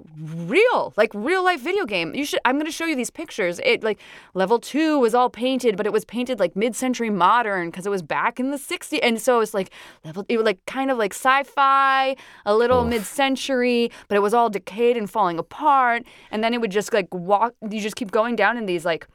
[0.47, 2.15] real, like real life video game.
[2.15, 2.41] You should.
[2.45, 3.59] I'm gonna show you these pictures.
[3.65, 3.99] It like
[4.35, 7.91] level two was all painted, but it was painted like mid century modern because it
[7.91, 9.71] was back in the '60s, and so it's like
[10.05, 10.25] level.
[10.29, 12.15] It was like kind of like sci-fi,
[12.47, 12.91] a little Oof.
[12.91, 16.05] mid century, but it was all decayed and falling apart.
[16.31, 19.09] And then it would just like walk, you just keep going down in these like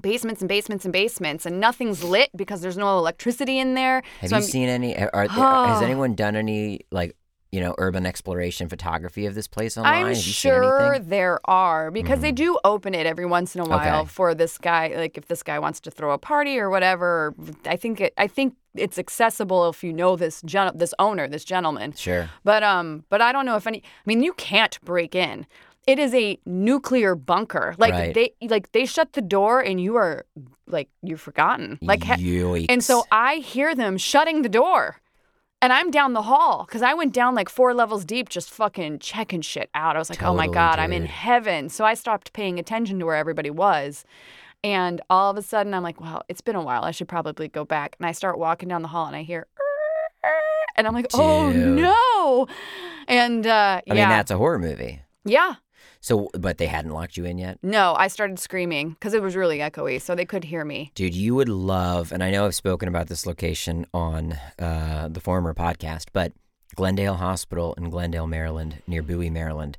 [0.00, 4.02] basements and basements and basements, and nothing's lit because there's no electricity in there.
[4.20, 4.96] have so you I'm- seen any?
[4.96, 7.16] Are, has anyone done any like
[7.52, 9.92] you know urban exploration photography of this place online?
[9.94, 10.62] I'm have you seen sure?
[10.96, 11.08] Mm-hmm.
[11.08, 14.08] there are because they do open it every once in a while Okay.
[14.08, 14.94] for this guy.
[14.96, 18.12] Like if this guy wants to throw a party or whatever, I think it.
[18.18, 21.92] I think it's accessible if you know this gen- this owner, this gentleman.
[21.92, 22.28] Sure.
[22.44, 23.78] But um, but I don't know if any.
[23.78, 25.46] I mean, you can't break in.
[25.86, 27.76] It is a nuclear bunker.
[27.78, 28.12] Like Right.
[28.12, 30.26] they like they shut the door and you are
[30.66, 31.78] like you're forgotten.
[31.80, 32.16] Like ha-
[32.68, 34.96] and so I hear them shutting the door.
[35.62, 38.98] And I'm down the hall because I went down like four levels deep, just fucking
[38.98, 39.96] checking shit out.
[39.96, 41.68] I was like, oh my Totally, God, I'm in heaven.
[41.70, 44.04] So I stopped paying attention to where everybody was.
[44.62, 46.84] And all of a sudden, I'm like, well, it's been a while.
[46.84, 47.96] I should probably go back.
[47.98, 49.46] And I start walking down the hall and I hear,
[50.76, 51.78] and I'm like, oh Dude.
[51.80, 52.46] no.
[53.08, 53.94] And uh, I yeah.
[53.94, 55.00] mean, that's a horror movie.
[55.24, 55.54] yeah.
[56.06, 57.58] So, but they hadn't locked you in yet.
[57.64, 60.00] No, I started screaming because it was really echoey.
[60.00, 60.92] So they could hear me.
[60.94, 65.18] Dude, you would love, and I know I've spoken about this location on uh, the
[65.18, 66.32] former podcast, but
[66.76, 69.78] Glendale Hospital in Glendale, Maryland, near Bowie, Maryland.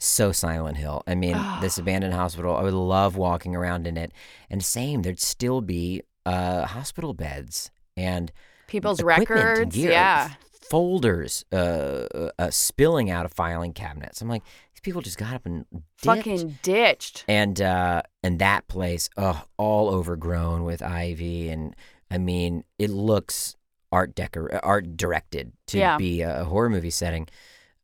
[0.00, 1.04] So Silent Hill.
[1.06, 4.10] I mean, this abandoned hospital, I would love walking around in it.
[4.50, 8.32] And same, there'd still be uh, hospital beds and
[8.66, 9.76] People's records.
[9.76, 10.30] gear, Yeah.
[10.70, 12.06] folders uh,
[12.38, 14.20] uh, spilling out of filing cabinets.
[14.20, 14.42] I'm like,
[14.78, 16.04] these people just got up and dipped.
[16.04, 17.24] Fucking ditched.
[17.26, 21.74] and uh and that place oh all overgrown with ivy and
[22.10, 23.56] i mean it looks
[23.90, 25.96] art decor art directed to Yeah.
[25.96, 27.26] be a horror movie setting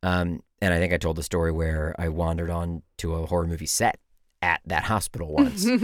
[0.05, 3.47] um and i think i told the story where i wandered on to a horror
[3.47, 3.99] movie set
[4.41, 5.79] at that hospital once a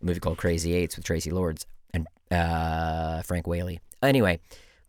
[0.00, 4.40] movie called crazy eights with traci lords and uh frank whaley anyway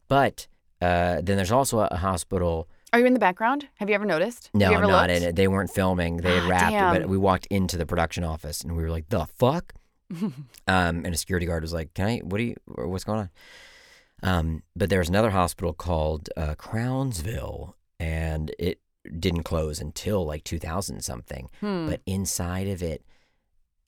[0.08, 0.48] but
[0.82, 3.68] uh then there's also a, a hospital Are you in the background?
[3.76, 4.50] Have you ever noticed?
[4.54, 5.22] no, I'm ever not looked?
[5.24, 5.36] in it.
[5.36, 6.18] They weren't filming.
[6.18, 8.90] They had Ah, wrapped it, but we walked into the production office and we were
[8.90, 9.74] like, "The fuck!"
[10.12, 10.34] um,
[10.68, 12.18] and a security guard was like, "Can I?
[12.20, 12.56] What do you?
[12.66, 13.30] What's going on?"
[14.24, 18.80] Um, but there's another hospital called uh, Crownsville, and it
[19.20, 21.50] didn't close until like 2000 something.
[21.60, 21.88] Hmm.
[21.88, 23.04] But inside of it,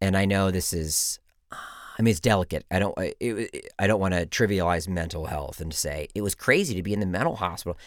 [0.01, 1.19] and I know this is,
[1.51, 1.55] uh,
[1.97, 2.65] I mean, it's delicate.
[2.69, 2.97] I don't.
[2.99, 6.83] It, it, I don't want to trivialize mental health and say it was crazy to
[6.83, 7.77] be in the mental hospital,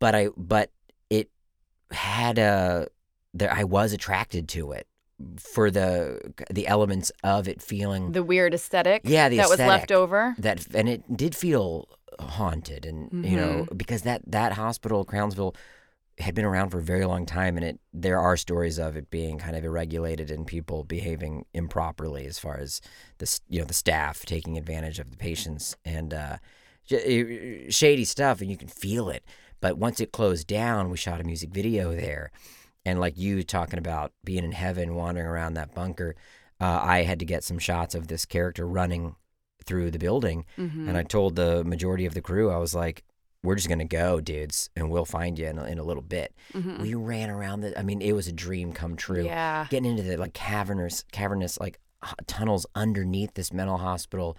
[0.00, 0.28] but I.
[0.36, 0.70] But
[1.08, 1.30] it
[1.92, 2.88] had a.
[3.32, 4.88] There, I was attracted to it
[5.38, 9.02] for the the elements of it feeling The weird aesthetic.
[9.04, 10.34] Yeah, the that was left over.
[10.38, 15.54] that, and it did feel haunted, and you know because that that hospital, Crownsville,
[16.18, 19.10] had been around for a very long time, and it there are stories of it
[19.10, 22.80] being kind of irregulated and people behaving improperly as far as
[23.18, 26.36] the you know the staff taking advantage of the patients and uh,
[26.90, 29.24] eh, shady stuff, and you can feel it.
[29.60, 32.30] But once it closed down, we shot a music video there,
[32.84, 36.16] and like you talking about being in heaven, wandering around that bunker,
[36.60, 39.16] uh, I had to get some shots of this character running
[39.66, 40.88] through the building, Mm-hmm.
[40.88, 43.04] and I told the majority of the crew, I was like,
[43.42, 46.34] "We're just gonna go, dudes, and we'll find you in a, in a little bit."
[46.54, 46.80] Mhm.
[46.80, 47.78] We ran around the.
[47.78, 49.24] I mean, it was a dream come true.
[49.26, 49.66] Yeah.
[49.70, 54.36] Getting into the like cavernous, cavernous like h- tunnels underneath this mental hospital,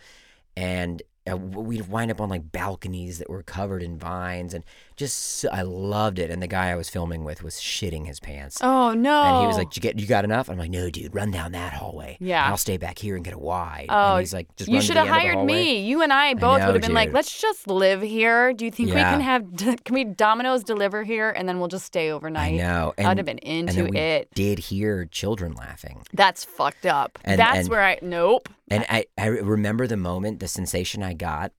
[0.58, 4.64] and uh, we'd wind up on like balconies that were covered in vines, and
[4.96, 6.32] just so- I loved it.
[6.32, 8.58] And the guy I was filming with was shitting his pants.
[8.62, 9.22] Oh no.
[9.24, 11.52] And he was like, you get you got enough?" I'm like, "No, dude, run down
[11.52, 12.18] that hallway.
[12.20, 12.44] Yeah.
[12.46, 14.82] and I'll stay back here and get a wide." Oh, and he's like, "Just you
[14.82, 15.82] should have end of the hired me.
[15.86, 18.54] You and I both would have been like, let's just live here.
[18.54, 19.46] Do you think we can have?
[19.84, 22.54] Can we Domino's deliver here and then we'll just stay overnight?
[22.54, 22.94] I know.
[22.98, 24.30] I'd have been and into it.
[24.34, 27.20] Did hear children laughing, That's fucked up.
[27.24, 28.50] And- That's and- where I nope.
[28.72, 31.52] And I I remember the moment, the sensation I got,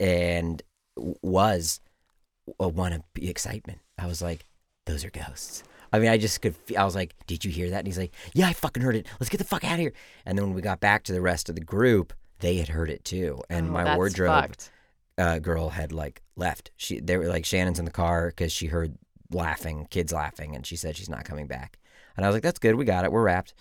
[0.00, 0.62] and
[0.96, 1.80] was
[2.60, 3.80] a one of excitement.
[3.98, 4.46] I was like,
[4.86, 6.54] "Those are ghosts." I mean, I just could.
[6.76, 9.06] I was like, "Did you hear that?" And he's like, "Yeah, I fucking heard it.
[9.20, 9.92] Let's get the fuck out of here."
[10.24, 12.90] And then when we got back to the rest of the group, they had heard
[12.90, 14.30] it too, and Oh, my wardrobe
[15.18, 16.70] uh, girl had like left.
[16.76, 18.96] She they were like Shannon's in the car because she heard
[19.30, 21.78] laughing, kids laughing, and she said she's not coming back.
[22.16, 22.74] And I was like, "That's good.
[22.76, 23.12] We got it.
[23.12, 23.54] We're wrapped."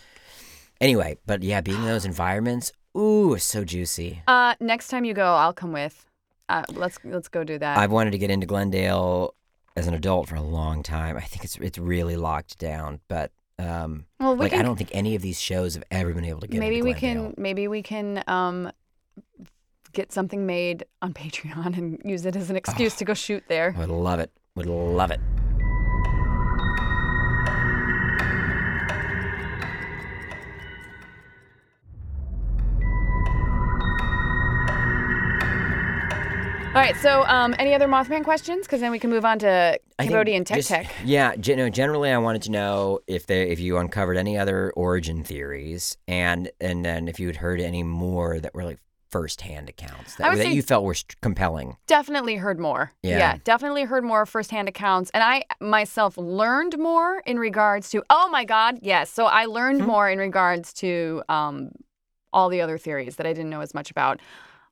[0.82, 4.22] Anyway, but yeah, being in those environments, ooh, so juicy.
[4.28, 6.06] Uh, next time you go, I'll come with.
[6.50, 7.78] Uh, let's let's go do that.
[7.78, 9.34] I've wanted to get into Glendale
[9.76, 11.18] as an adult for a long time.
[11.18, 14.76] I think it's it's really locked down, but um, well, we like can I don't
[14.76, 16.60] think any of these shows have ever been able to get.
[16.60, 18.72] maybe into we can maybe we can um
[19.94, 23.74] get something made on Patreon and use it as an excuse to go shoot there.
[23.76, 24.32] I would love it.
[24.56, 25.20] Would love it.
[36.76, 38.66] All right, so um, any other Mothman questions?
[38.66, 40.92] Because then we can move on to I Cambodian Tech just- Tech.
[41.06, 45.24] Yeah, no, generally, I wanted to know if there, if you uncovered any other origin
[45.24, 50.16] theories, and and then if you had heard any more that were like firsthand accounts
[50.16, 51.78] that, that you felt were st- compelling.
[51.88, 52.92] Definitely heard more.
[53.02, 53.38] Yeah.
[53.46, 55.10] definitely heard more firsthand accounts.
[55.14, 59.10] And I myself learned more in regards to, oh my God, yes.
[59.10, 59.88] So I learned Hmm.
[59.88, 61.72] more in regards to um,
[62.34, 64.20] all the other theories that I didn't know as much about.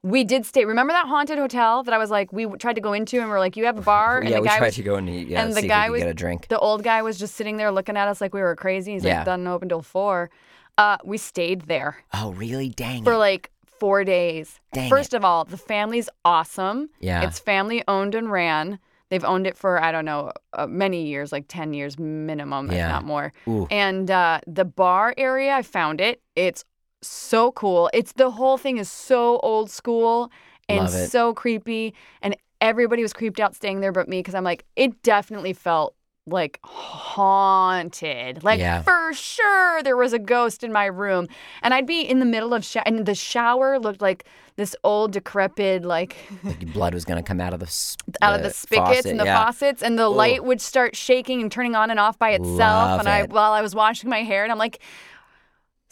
[0.04, 0.66] We did stay.
[0.66, 3.34] Remember that haunted hotel that I was like, we tried to go into, and we
[3.36, 4.96] are like, you have a bar, and yeah, the we guy tried was, to go
[4.96, 6.48] and eat, yeah, and the guy we was- get a drink.
[6.50, 8.94] the old guy was just sitting there looking at us like we were crazy.
[8.94, 9.18] He's Yeah.
[9.20, 10.30] like, doesn't open till four.
[10.78, 12.70] Uh, we stayed there Oh, really?
[12.70, 13.18] Dang for it!
[13.18, 14.60] like four days.
[14.74, 15.18] Dang First it.
[15.18, 16.90] of all, the family's awesome.
[17.00, 17.22] Yeah.
[17.28, 18.80] It's family owned and ran.
[19.10, 22.80] They've owned it for I don't know uh, many years, like ten years minimum, if
[22.80, 23.32] not more.
[23.48, 23.68] Ooh.
[23.70, 26.22] And uh, the bar area, I found it.
[26.36, 26.66] It's
[27.08, 27.90] so cool.
[27.94, 30.32] It's the whole thing is so old school
[30.70, 34.66] and so creepy, and everybody was creeped out staying there, but me because I'm like,
[34.76, 38.44] it definitely felt like haunted.
[38.44, 38.82] Like Yeah.
[38.82, 41.28] for sure there was a ghost in my room,
[41.62, 45.12] and I'd be in the middle of sho- and the shower looked like this old
[45.12, 48.90] decrepit like like blood was gonna come out of the s- out of the spigots
[48.90, 49.44] faucet, and the yeah.
[49.46, 52.58] faucets, and the light would start shaking and turning on and off by itself.
[52.60, 53.30] Love and I, it.
[53.32, 54.80] while I was washing my hair, and I'm like,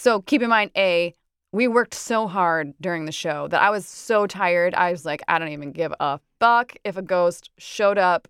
[0.02, 1.14] so keep in mind, a
[1.54, 4.74] we worked so hard during the show that I was so tired.
[4.74, 8.28] I was like, I don't even give a fuck if a ghost showed up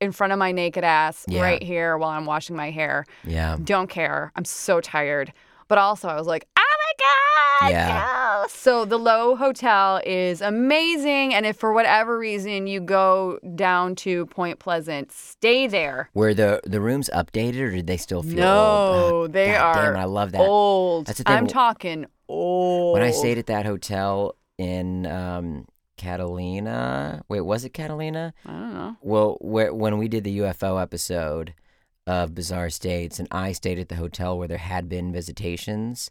[0.00, 1.42] in front of my naked ass Yeah.
[1.42, 3.04] right here while I'm washing my hair.
[3.22, 3.58] Yeah.
[3.62, 4.32] Don't care.
[4.34, 5.32] I'm so tired.
[5.68, 6.48] But also, I was like,
[6.84, 7.70] oh my God.
[7.72, 8.40] Yeah.
[8.42, 11.34] ghosts." So the Lowe Hotel is amazing.
[11.34, 16.10] And if for whatever reason you go down to Point Pleasant, stay there.
[16.14, 19.30] Were the the rooms updated or did they still feel no, old?
[19.30, 20.40] Uh, they God are Damn it, I love that.
[20.40, 21.06] old.
[21.06, 21.36] That's the thing.
[21.36, 22.94] I'm talking old.
[22.94, 25.66] When I stayed at that hotel in um,
[25.96, 28.34] Catalina, wait, was it Catalina?
[28.46, 28.96] I don't know.
[29.02, 31.54] Well, where, when we did the UFO episode
[32.06, 36.10] of Bizarre States, and I stayed at the hotel where there had been visitations.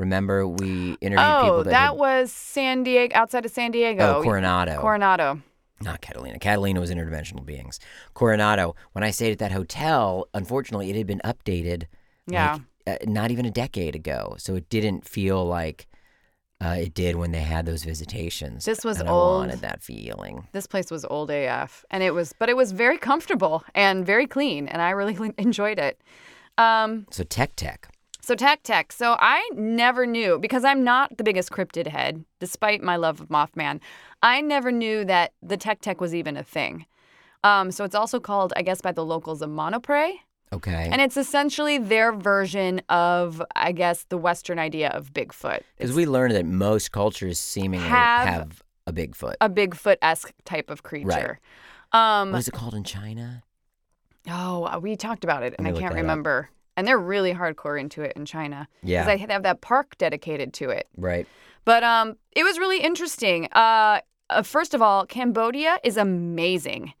[0.00, 4.16] Remember, we interviewed Oh, people that, that, had, was San Diego, outside of San Diego.
[4.16, 5.42] oh Coronado, Coronado.
[5.82, 6.38] not Catalina.
[6.38, 7.78] Catalina was interdimensional beings.
[8.14, 8.74] Coronado.
[8.92, 11.84] When I stayed at that hotel, unfortunately, it had been updated.
[12.26, 12.58] Yeah.
[12.86, 15.86] like, uh, not even a decade ago, so it didn't feel like
[16.62, 18.66] Uh, it did when they had those visitations.
[18.66, 19.36] This was and old.
[19.36, 20.46] I wanted that feeling.
[20.52, 24.26] This place was old AF, and it was, but it was very comfortable and very
[24.26, 25.98] clean, and I really enjoyed it.
[26.58, 27.88] Um, So Tek Tek.
[28.30, 28.92] So Tek Tek.
[28.92, 33.26] So I never knew because I'm not the biggest cryptid head, despite my love of
[33.26, 33.80] Mothman.
[34.22, 36.86] I never knew that the Tek Tek was even a thing.
[37.42, 40.12] Um, so it's also called, I guess, by the locals, a monoprey.
[40.52, 40.88] Okay.
[40.92, 45.62] And it's essentially their version of, I guess, the Western idea of Bigfoot.
[45.76, 49.34] Because we learned that most cultures seemingly Have- have, a Bigfoot.
[49.40, 51.40] a Bigfoot esque type of creature.
[51.90, 53.42] Um, what is it called in China?
[54.28, 56.50] oh, uh, we talked about it, and I can't remember.
[56.52, 56.59] up.
[56.76, 59.04] And they're really hardcore into it in China Yeah.
[59.04, 60.88] because they have that park dedicated to it.
[60.96, 61.26] right.
[61.66, 63.46] But um, it was really interesting.
[63.52, 66.94] Uh, uh, first of all, Cambodia is amazing.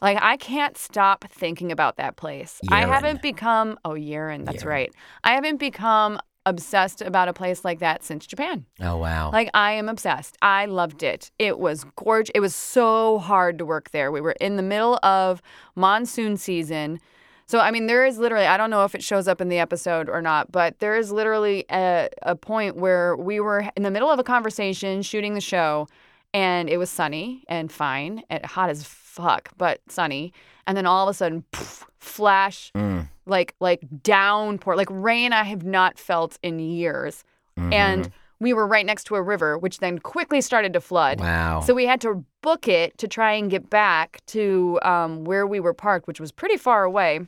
[0.00, 2.60] Like I can't stop thinking about that place.
[2.70, 4.66] I haven't become oh Yeren, that's Yeren.
[4.68, 4.94] right.
[5.24, 8.66] I haven't become obsessed about a place like that since Japan.
[8.80, 9.30] Oh wow.
[9.32, 10.36] Like I am obsessed.
[10.42, 11.30] I loved it.
[11.38, 12.30] It was gorgeous.
[12.34, 14.12] It was so hard to work there.
[14.12, 15.40] We were in the middle of
[15.74, 17.00] monsoon season.
[17.46, 19.58] So I mean there is literally I don't know if it shows up in the
[19.58, 23.90] episode or not, but there is literally a, a point where we were in the
[23.90, 25.86] middle of a conversation shooting the show
[26.32, 30.32] and it was sunny and fine and hot as fuck, but sunny.
[30.66, 33.08] And then all of a sudden poof, flash Mm.
[33.26, 37.24] like like downpour, like rain I have not felt in years.
[37.58, 37.72] Mhm.
[37.72, 41.20] And we were right next to a river, which then quickly started to flood.
[41.20, 41.60] wow.
[41.60, 45.60] So we had to book it to try and get back to um, where we
[45.60, 47.20] were parked, which was pretty far away.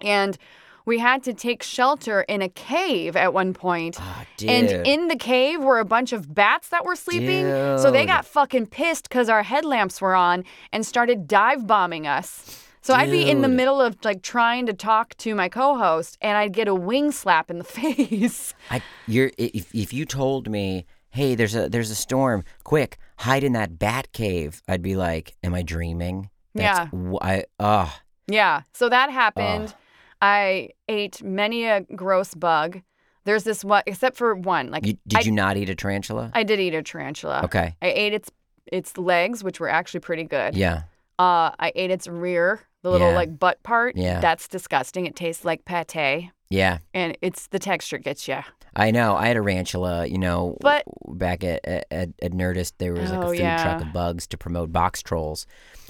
[0.00, 0.36] And
[0.84, 3.98] we had to take shelter in a cave at one point.
[4.38, 4.48] Dude.
[4.48, 7.44] And in the cave were a bunch of bats that were sleeping.
[7.78, 12.64] So they got fucking pissed because our headlamps were on and started dive bombing us.
[12.80, 16.38] So I'd be in the middle of like trying to talk to my co-host and
[16.38, 18.54] I'd get a wing slap in the face.
[18.70, 23.44] I, you're if if you told me, hey, there's a there's a storm, quick, hide
[23.44, 26.30] in that bat cave, I'd be like, am I dreaming?
[26.54, 26.86] Yeah.
[26.86, 27.90] wh- I uh
[28.26, 28.62] Yeah.
[28.72, 29.74] So that happened.
[30.20, 32.80] I ate many a gross bug.
[33.24, 34.70] There's this one, except for one.
[34.70, 36.30] Like you, did I, you not eat a tarantula?
[36.34, 37.42] I did eat a tarantula.
[37.44, 37.76] okay.
[37.82, 38.30] I ate its
[38.70, 40.54] its legs, which were actually pretty good.
[40.56, 40.82] Yeah.
[41.18, 43.14] Uh, I ate its rear, the little Yeah.
[43.16, 43.96] like butt part.
[43.96, 44.20] Yeah.
[44.20, 45.06] That's disgusting.
[45.06, 46.78] It tastes like pate, Yeah.
[46.94, 48.38] and it's the texture gets you.
[48.76, 49.16] I know.
[49.16, 53.18] I had a tarantula, you know, But- back at, at at Nerdist, there was like
[53.18, 53.62] Oh, a food yeah.
[53.62, 55.46] truck of bugs to promote Boxtrolls,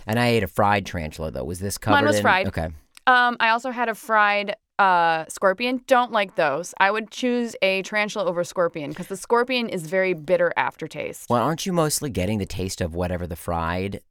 [0.06, 1.44] and I ate a fried tarantula though.
[1.44, 1.96] Was this covered?
[1.96, 2.46] Mine was in- fried.
[2.48, 2.68] Okay.
[3.08, 5.80] Um, I also had a fried uh, scorpion.
[5.86, 6.74] Don't like those.
[6.78, 11.30] I would choose a tarantula over scorpion because the scorpion is very bitter aftertaste.
[11.30, 14.02] Well, aren't you mostly getting the taste of whatever the fried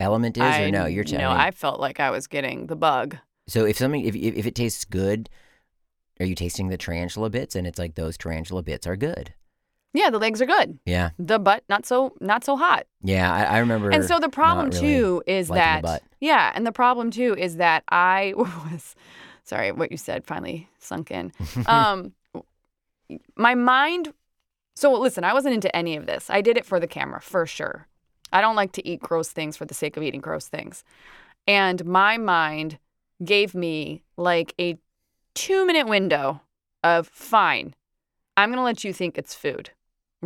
[0.00, 0.86] element is, or no?
[0.86, 1.10] You're no.
[1.10, 1.38] telling.
[1.38, 3.18] I felt like I was getting the bug.
[3.46, 5.28] So if something, if, if if it tastes good,
[6.18, 7.54] are you tasting the tarantula bits?
[7.54, 9.34] And it's like those tarantula bits are good.
[9.92, 10.78] Yeah, the legs are good.
[10.84, 12.86] Yeah, The butt not so not so hot.
[13.02, 13.32] yeah.
[13.32, 13.90] I, I remember.
[13.90, 17.82] And so the problem really too is that yeah, and the problem too is that
[17.88, 18.94] I was
[19.44, 21.32] sorry, what you said finally sunk in.
[21.66, 22.12] um
[23.36, 24.12] my mind
[24.74, 26.28] so listen, I wasn't into any of this.
[26.28, 27.86] I did it for the camera, for sure.
[28.32, 30.84] I don't like to eat gross things for the sake of eating gross things.
[31.46, 32.78] And my mind
[33.24, 34.76] gave me like a
[35.34, 36.42] 2-minute window
[36.84, 37.74] of fine.
[38.36, 39.70] I'm going to let you think it's food.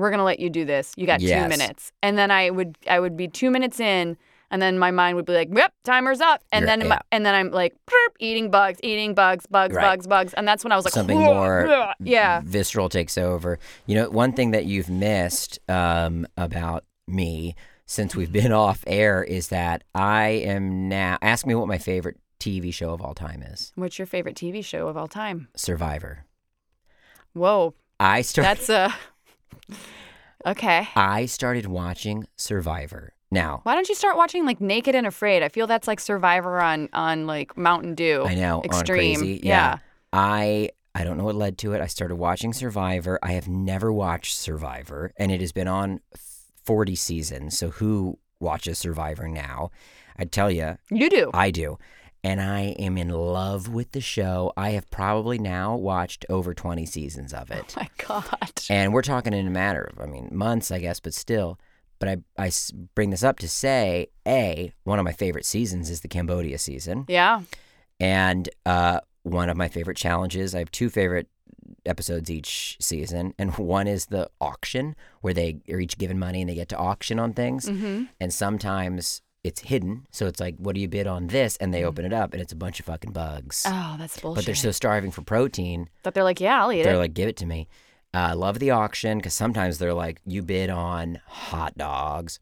[0.01, 0.93] We're going to let you do this.
[0.97, 1.93] You got 2 minutes.
[2.03, 4.17] And then I would I would be 2 minutes in
[4.51, 7.25] and then my mind would be like, "Yep, timer's up." And You're- then my, and
[7.25, 7.77] then I'm like,
[8.19, 9.83] eating bugs, eating bugs, bugs, Right.
[9.85, 10.35] bugs, bugs.
[10.35, 12.41] And that's when I was like, something more Yeah.
[12.45, 13.59] visceral takes over.
[13.87, 17.55] You know, one thing that you've missed um, about me
[17.87, 21.17] since we've been off air is that I am now.
[21.23, 23.71] Ask me what my favorite TV show of all time is.
[23.77, 25.47] What's your favorite TV show of all time?
[25.55, 26.25] Survivor.
[27.35, 28.49] Whoa, I started.
[28.49, 28.93] that's a
[30.47, 30.89] Okay.
[30.97, 33.13] I started watching Survivor.
[33.33, 35.43] Now Why don't you start watching like Naked and Afraid?
[35.45, 38.25] I feel that's like Survivor on on like Mountain Dew.
[38.27, 39.17] I know Extreme.
[39.21, 39.41] crazy.
[39.43, 39.79] Yeah.
[40.13, 41.81] I I don't know what led to it.
[41.81, 43.21] I started watching Survivor.
[43.23, 46.01] I have never watched Survivor, and it has been on
[46.65, 47.57] forty seasons.
[47.57, 49.71] So who watches Survivor now?
[50.19, 51.31] I tell you, You do.
[51.33, 51.79] I do.
[52.23, 54.53] And I am in love with the show.
[54.57, 57.75] I have probably now watched over 20 seasons of it.
[57.77, 58.63] Oh my God.
[58.69, 61.59] And we're talking in a matter of, I mean, months, I guess, but still.
[61.99, 62.17] But I,
[62.47, 62.51] I
[62.95, 67.05] bring this up to say, A, one of my favorite seasons is the Cambodia season.
[67.09, 67.43] Yeah.
[67.99, 71.29] And uh, one of my favorite challenges, I have two favorite
[71.87, 73.35] episodes each season.
[73.39, 76.79] And one is the auction, where they are each given money and they get to
[76.79, 77.69] auction on things.
[77.69, 78.05] Mm-hmm.
[78.21, 80.07] And sometimes it's hidden.
[80.11, 81.57] So it's like, what do you bid on this?
[81.57, 81.87] And they mm.
[81.87, 83.65] open it up and it's a bunch of fucking bugs.
[83.67, 84.37] Oh, that's bullshit.
[84.37, 86.85] but they're so starving for protein, that they're like, yeah, I'll eat it.
[86.85, 86.99] they're it.
[86.99, 87.69] like, give it to me.
[88.13, 92.39] Uh, I love the auction because sometimes they're like, you bid on hot dogs.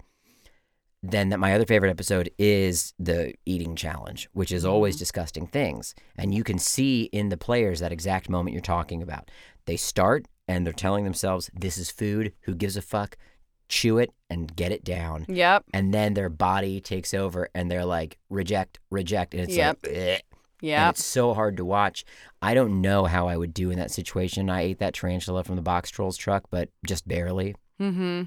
[1.01, 5.01] Then that my other favorite episode is the eating challenge, which is always mm.
[5.01, 5.95] disgusting things.
[6.17, 9.31] And you can see in the players that exact moment you're talking about.
[9.67, 12.33] They start and they're telling themselves, this is food.
[12.43, 13.17] Who gives a fuck?
[13.69, 15.27] Chew it and get it down.
[15.29, 15.65] Yep.
[15.75, 19.35] And then their body takes over and they're like, reject, reject.
[19.35, 19.79] And it's Yep.
[19.85, 20.25] like,
[20.63, 22.05] and it's so hard to watch.
[22.43, 24.49] I don't know how I would do in that situation.
[24.51, 27.55] I ate that tarantula from the Boxtrolls truck, but just barely.
[27.81, 28.23] Mm-hmm.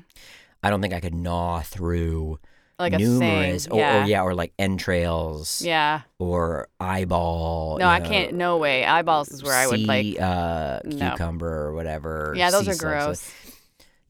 [0.63, 2.39] I don't think I could gnaw through
[2.79, 4.03] Like numerous, or, yeah.
[4.03, 6.01] or yeah, or like entrails, Yeah.
[6.19, 7.77] or eyeball.
[7.79, 8.33] No, I know, can't.
[8.35, 8.85] No way.
[8.85, 10.03] Eyeballs is where I would like.
[10.05, 11.09] sea, uh, No.
[11.11, 12.33] cucumber or whatever.
[12.37, 13.29] Yeah, those are gross.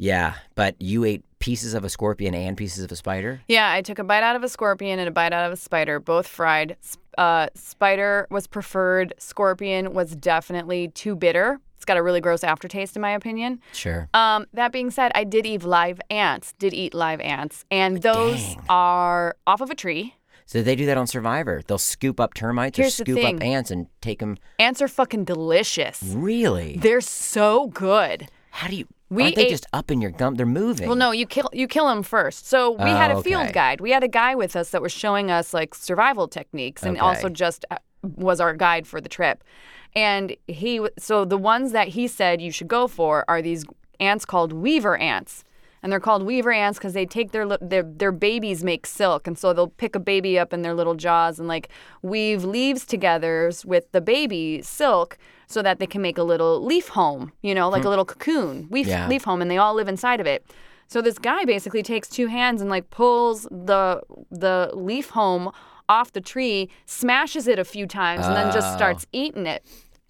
[0.01, 3.39] Yeah, but you ate pieces of a scorpion and pieces of a spider.
[3.47, 5.55] Yeah, I took a bite out of a scorpion and a bite out of a
[5.55, 6.75] spider, both fried.
[7.19, 9.13] Uh, spider was preferred.
[9.19, 11.59] Scorpion was definitely too bitter.
[11.75, 13.59] It's got a really gross aftertaste, in my opinion.
[13.73, 14.09] Sure.
[14.15, 16.55] Um, that being said, I did eat live ants.
[16.57, 18.63] Did eat live ants, and those Dang.
[18.69, 20.15] are off of a tree.
[20.47, 21.61] So they do that on Survivor.
[21.67, 24.39] They'll scoop up termites Here's or scoop up ants and take them.
[24.57, 26.01] Ants are fucking delicious.
[26.01, 26.77] Really?
[26.77, 28.29] They're so good.
[28.49, 28.87] How do you?
[29.11, 30.35] We aren't they ate- just up in your gum?
[30.35, 30.87] They're moving.
[30.87, 32.47] Well, no, you kill you kill them first.
[32.47, 33.51] So we had Oh, a field okay.
[33.51, 33.81] guide.
[33.81, 37.05] We had a guy with us that was showing us like survival techniques, and Okay.
[37.05, 39.43] also just uh, was our guide for the trip.
[39.93, 43.65] And he so the ones that he said you should go for are these
[43.99, 45.43] ants called weaver ants.
[45.83, 49.37] And they're called weaver ants because they take their, their their babies make silk, and
[49.37, 51.69] so they'll pick a baby up in their little jaws and like
[52.03, 55.17] weave leaves together with the baby silk,
[55.47, 57.87] so that they can make a little leaf home, you know, like hmm.
[57.87, 59.07] a little cocoon, leaf Yeah.
[59.07, 60.45] leaf home, and they all live inside of it.
[60.87, 65.51] So this guy basically takes two hands and like pulls the the leaf home
[65.89, 68.77] off the tree, smashes it a few times, and then just Oh.
[68.77, 69.63] starts eating it.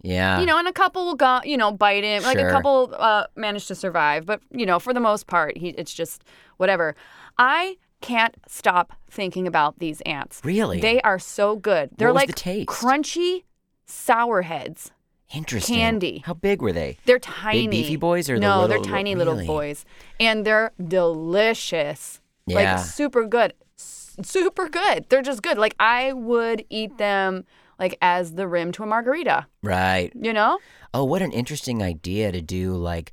[0.03, 0.39] Yeah.
[0.39, 2.23] You know, and a couple will go, you know, bite him.
[2.23, 5.69] Like a couple uh, manage to survive, but you know, for the most part, he
[5.69, 6.23] it's just
[6.57, 6.95] whatever.
[7.37, 10.41] I can't stop thinking about these ants.
[10.43, 10.79] Really?
[10.81, 11.91] They are so good.
[11.97, 13.43] They're like the crunchy
[13.85, 14.91] sour heads.
[15.33, 15.77] Interesting.
[15.77, 16.23] candy.
[16.25, 16.97] How big were they?
[17.05, 17.67] They're tiny.
[17.67, 18.67] beefy boys or the no?
[18.67, 19.25] they're little- tiny really?
[19.33, 19.85] little boys,
[20.19, 22.19] and they're delicious.
[22.47, 22.75] Yeah.
[22.75, 25.05] Like super good, S- super good.
[25.09, 25.57] They're just good.
[25.57, 27.45] Like I would eat them
[27.81, 29.47] like as the rim to a margarita.
[29.61, 30.11] Right.
[30.15, 30.59] You know?
[30.93, 33.11] Oh, what an interesting idea to do like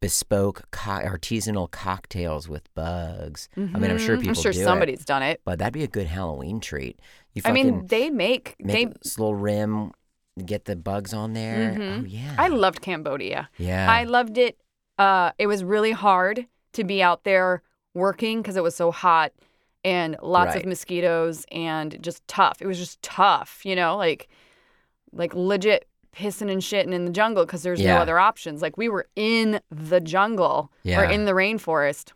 [0.00, 3.48] bespoke co- artisanal cocktails with bugs.
[3.56, 4.20] I mean, I'm sure Mhm.
[4.20, 5.40] people I'm sure do somebody's it, done it.
[5.44, 7.00] but that'd be a good Halloween treat.
[7.34, 8.86] You I mean, they make they.
[8.86, 9.92] this little rim,
[10.44, 11.72] get the bugs on there.
[11.74, 12.02] Mhm.
[12.02, 12.34] Oh yeah.
[12.38, 13.48] I loved Cambodia.
[13.58, 13.90] yeah.
[13.90, 14.58] I loved it.
[14.98, 17.62] Uh, it was really hard to be out there
[17.94, 19.32] working because it was so hot
[19.88, 22.60] and lots of mosquitoes and just tough.
[22.60, 24.28] It was just tough, you know, like
[25.12, 27.94] like legit pissing and shitting in the jungle because there's Yeah.
[27.94, 28.60] no other options.
[28.62, 32.12] Like we were in the jungle or in the rainforest,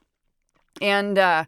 [0.80, 1.44] and uh,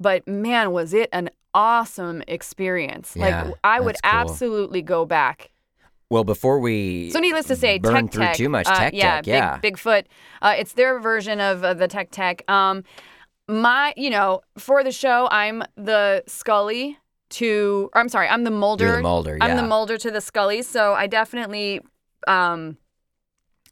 [0.00, 3.14] but man, was it an awesome experience.
[3.16, 4.10] Yeah, like I would cool.
[4.20, 5.50] absolutely go back.
[6.10, 8.94] well, before we So needless to say, burn Tech through Tech, too much uh, Tech
[8.94, 9.58] yeah, Tech, yeah.
[9.58, 10.04] Big, Bigfoot.
[10.40, 12.48] Uh, it's their version of uh, the Tek Tek.
[12.50, 12.84] Um,
[13.48, 16.98] my, you know, for the show, I'm the Scully
[17.30, 18.84] to, or I'm sorry, I'm the Mulder.
[18.84, 19.68] You're the Mulder, I'm the yeah.
[19.68, 20.62] Mulder to the Scully.
[20.62, 21.80] So I definitely
[22.26, 22.76] um,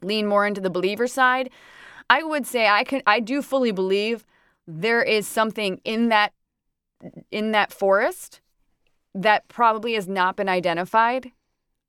[0.02, 1.50] lean more into the believer side.
[2.08, 4.24] I would say I can, I do fully believe
[4.66, 6.32] there is something in that
[7.30, 8.40] in that forest
[9.14, 11.30] that probably has not been identified.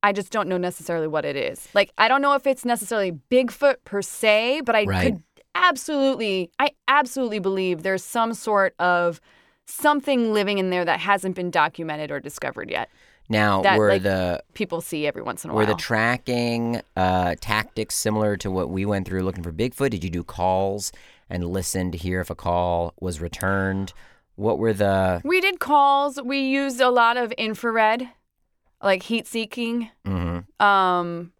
[0.02, 1.68] I just don't know necessarily what it is.
[1.74, 5.02] Like I don't know if it's necessarily Bigfoot per se, but I Right.
[5.02, 5.22] could
[5.58, 9.20] absolutely I absolutely believe there's some sort of
[9.66, 12.88] something living in there that hasn't been documented or discovered yet.
[13.28, 15.66] now that, were like, the People see every once in a were while.
[15.66, 19.90] Were the tracking uh, tactics similar to what we went through looking for Bigfoot?
[19.90, 20.90] Did you do calls
[21.28, 23.92] and listen to hear if a call was returned?
[24.36, 26.22] What were the we did calls.
[26.22, 28.08] We used a lot of infrared,
[28.82, 29.90] like heat seeking.
[30.06, 30.44] mhm.
[30.60, 31.32] um,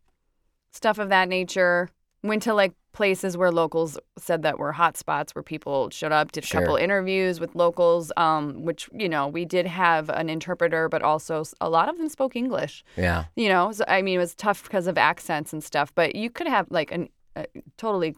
[0.73, 1.91] stuff of that nature.
[2.23, 6.33] Went to like places where locals said that were hot spots where people showed up.
[6.33, 6.61] Did a Sure.
[6.63, 11.45] couple interviews with locals, um, which you know we did have an interpreter, but also
[11.61, 12.85] a lot of them spoke English.
[12.97, 13.27] Yeah.
[13.37, 16.29] You know, so, I mean it was tough because of accents and stuff, but you
[16.29, 17.47] could have like an, a
[17.77, 18.17] totally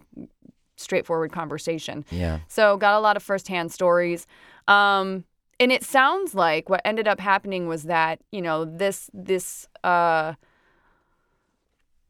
[0.77, 2.07] straightforward conversation.
[2.11, 2.39] Yeah.
[2.49, 4.27] So got a lot of firsthand stories.
[4.67, 5.25] Um,
[5.59, 10.33] and it sounds like what ended up happening was that, you know, this this uh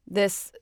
[0.07, 0.53] this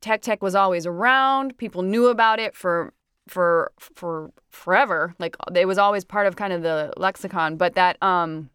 [0.00, 1.56] Tek Tek was always around.
[1.58, 2.92] People knew about it for
[3.28, 5.14] for for forever.
[5.18, 8.50] Like it was always part of kind of the lexicon, but that um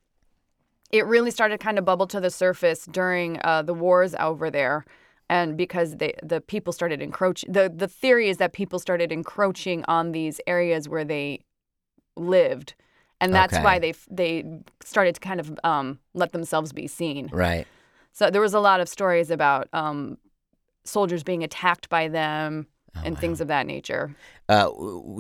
[0.92, 4.86] it really started kind of bubble to the surface during uh, the wars over there
[5.30, 9.84] and because they the people started encroaching the the theory is that people started encroaching
[9.88, 11.44] on these areas where they
[12.16, 12.76] lived
[13.20, 13.64] and that's Okay.
[13.64, 14.44] why they they
[14.84, 17.66] started to kind of um, let themselves be seen Right.
[18.14, 20.18] so there was a lot of stories about um,
[20.86, 22.68] soldiers being attacked by them
[22.98, 23.20] Oh, and wow.
[23.20, 24.16] things of that nature
[24.48, 24.70] Uh,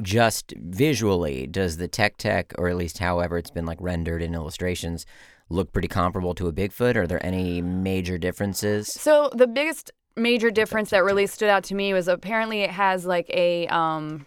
[0.02, 4.34] just visually, does the Tek Tek, or at least however it's been like rendered in
[4.34, 5.06] illustrations,
[5.50, 6.96] look pretty comparable to a Bigfoot?
[6.96, 8.88] Are there any major differences?
[8.88, 13.06] So the biggest major difference that really stood out to me was apparently it has
[13.06, 14.26] like a um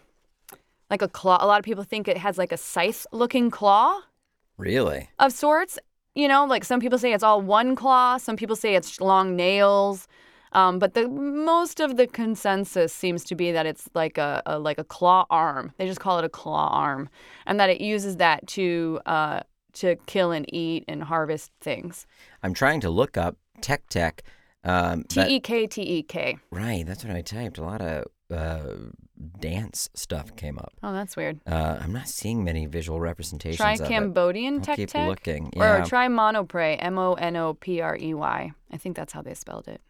[0.91, 1.39] like a claw.
[1.41, 4.01] A lot of people think it has like a scythe looking claw
[4.59, 5.09] Really?
[5.19, 5.79] of sorts.
[6.15, 9.37] You know, like some people say it's all one claw, some people say it's long
[9.37, 10.07] nails.
[10.53, 14.59] Um, but the most of the consensus seems to be that it's like a, a
[14.59, 15.73] like a claw arm.
[15.77, 17.09] They just call it a claw arm,
[17.47, 19.41] and that it uses that to uh,
[19.75, 22.07] to kill and eat and harvest things.
[22.43, 24.23] I'm trying to look up Tek Tek.
[24.65, 26.37] Um, T E K T E K.
[26.51, 27.59] right, that's what I typed.
[27.59, 28.75] A lot of uh,
[29.39, 30.73] dance stuff came up.
[30.83, 31.41] Oh, that's weird.
[31.47, 33.89] Uh, I'm not seeing many visual representations Try of it.
[33.89, 35.09] Cambodian tech keep tech.
[35.09, 35.53] looking.
[35.57, 35.83] Yeah.
[35.83, 38.53] Or try monoprey, M O N O P R E Y.
[38.71, 39.81] I think that's how they spelled it.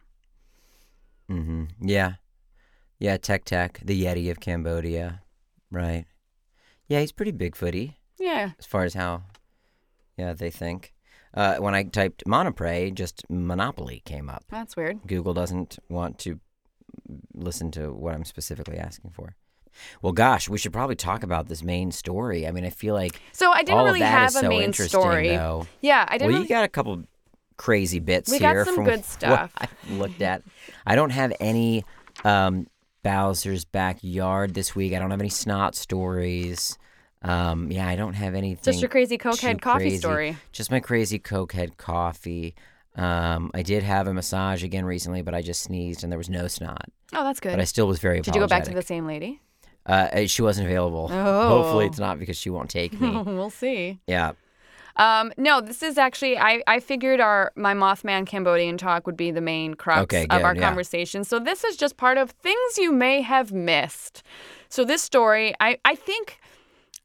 [1.29, 2.13] Hmm Yeah.
[2.99, 5.21] Yeah, Tek Tek, the Yeti of Cambodia.
[5.71, 6.05] Right.
[6.87, 8.51] Yeah, he's pretty Bigfooty Yeah.
[8.59, 9.23] as far as how,
[10.17, 10.93] yeah, they think.
[11.33, 14.43] Uh, when I typed Monoprey, just Monopoly came up.
[14.49, 14.99] That's weird.
[15.07, 16.39] Google doesn't want to
[17.35, 19.35] listen to what I'm specifically asking for.
[20.01, 22.47] Well, gosh, we should probably talk about this main story.
[22.47, 25.29] I mean, I feel like So I didn't all really have a so main story.
[25.29, 25.67] though.
[25.81, 27.03] Yeah, I didn't Well, really you got a couple
[27.59, 29.51] crazy bits We got here some from good stuff.
[29.57, 30.41] I looked at.
[30.87, 31.83] I don't have any
[32.23, 32.67] um,
[33.03, 34.93] Bowser's backyard this week.
[34.93, 36.77] I don't have any snot stories.
[37.21, 38.63] Um, yeah, I don't have anything.
[38.63, 39.97] just your crazy cokehead coffee crazy.
[39.97, 40.37] story.
[40.53, 42.55] Just my crazy cokehead coffee.
[42.95, 46.29] Um, I did have a massage again recently, but I just sneezed and there was
[46.29, 46.85] no snot.
[47.13, 47.51] Oh, that's good.
[47.51, 49.41] But I still was very Did you go back to the same lady?
[49.85, 51.09] Uh, she wasn't available.
[51.11, 51.47] Oh.
[51.49, 53.09] Hopefully, it's not because she won't take me.
[53.25, 53.99] we'll see.
[54.07, 54.31] yeah.
[54.99, 59.31] Um, no, this is actually I, I figured our my Mothman Cambodian talk would be
[59.31, 60.61] the main crux Okay, of our yeah.
[60.61, 61.23] conversation.
[61.23, 64.23] So this is just part of things you may have missed.
[64.67, 66.39] So this story, I, I think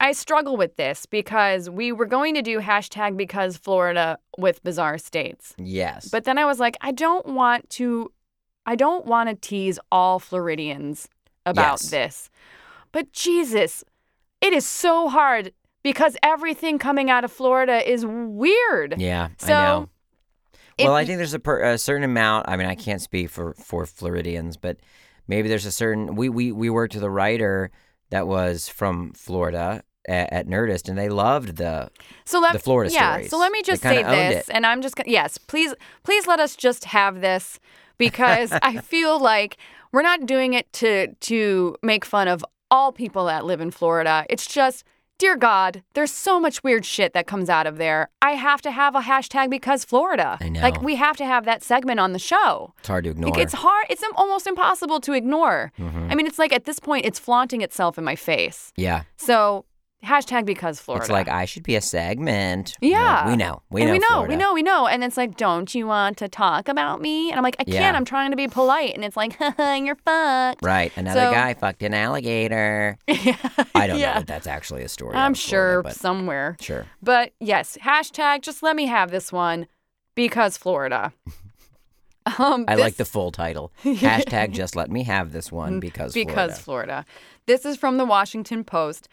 [0.00, 4.98] I struggle with this because we were going to do hashtag because Florida with bizarre
[4.98, 5.54] states.
[5.56, 6.08] Yes.
[6.08, 8.10] But then I was like, I don't want to
[8.66, 11.08] I don't want to tease all Floridians
[11.46, 11.90] about Yes.
[11.90, 12.30] this.
[12.90, 13.84] But Jesus,
[14.40, 15.52] it is so hard
[15.84, 18.96] because everything coming out of Florida is weird.
[18.98, 19.88] yeah, So, I know.
[20.80, 22.48] well, I think there's a, per, a certain amount.
[22.48, 24.78] I mean, I can't speak for for Floridians, but
[25.28, 26.16] maybe there's a certain.
[26.16, 27.70] We we we worked with a writer
[28.10, 31.90] that was from Florida at, at Nerdist, and they loved the.
[32.24, 33.12] So let the Florida yeah.
[33.12, 33.30] stories.
[33.30, 36.56] So let me just say this, and I'm just gonna yes, please, please let us
[36.56, 37.60] just have this
[37.98, 39.58] because I feel like
[39.92, 44.24] we're not doing it to to make fun of all people that live in Florida.
[44.30, 44.82] It's just.
[45.18, 48.08] Dear God, there's so much weird shit that comes out of there.
[48.20, 50.38] I have to have a hashtag because Florida.
[50.40, 50.60] I know.
[50.60, 52.74] Like we have to have that segment on the show.
[52.80, 53.30] It's hard to ignore.
[53.30, 53.86] Like, it's hard.
[53.88, 55.70] It's almost impossible to ignore.
[55.78, 56.10] Mhm.
[56.10, 58.72] I mean, it's like at this point, it's flaunting itself in my face.
[58.76, 59.66] yeah, So
[60.04, 61.04] hashtag because Florida.
[61.04, 62.76] it's like I should be a segment.
[62.80, 63.26] Yeah.
[63.28, 63.62] we know.
[63.70, 63.92] We know.
[63.92, 64.28] we know, Florida.
[64.32, 64.86] we know, we know.
[64.86, 67.30] And it's like, don't you want to talk about me?
[67.30, 67.80] And I'm like, I Yeah.
[67.80, 67.96] can't.
[67.96, 68.94] I'm trying to be polite.
[68.94, 70.62] And it's like, you're fucked.
[70.62, 72.96] Right, another So- guy fucked an alligator.
[73.08, 73.36] yeah.
[73.74, 75.16] I don't know if that's actually a story.
[75.16, 76.56] I'm sure Florida, somewhere.
[76.60, 76.86] sure.
[77.02, 79.66] But yes, hashtag just let me have this one
[80.14, 81.12] because Florida.
[82.38, 83.70] Um, I this- like the full title.
[83.84, 87.04] Hashtag just let me have this one because Mm, because Florida.
[87.46, 89.06] This is from the Washington Post,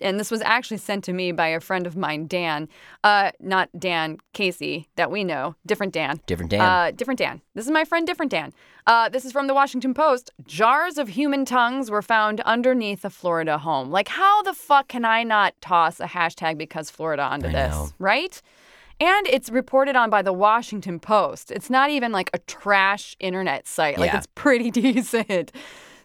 [0.00, 2.68] and this was actually sent to me by a friend of mine, Dan.
[3.04, 6.20] Uh, not Dan Casey that we know, different Dan.
[6.26, 6.60] Different Dan.
[6.60, 7.40] Uh, different Dan.
[7.54, 8.52] This is my friend, different Dan.
[8.88, 10.30] Uh, this is from the Washington Post.
[10.46, 13.90] Jars of human tongues were found underneath a Florida home.
[13.92, 17.70] Like, how the fuck can I not toss a hashtag because Florida onto I this,
[17.72, 17.88] know.
[18.00, 18.42] right?
[18.98, 21.52] And it's reported on by the Washington Post.
[21.52, 23.96] It's not even like a trash internet site.
[23.96, 24.18] Like Yeah.
[24.18, 25.52] it's pretty decent.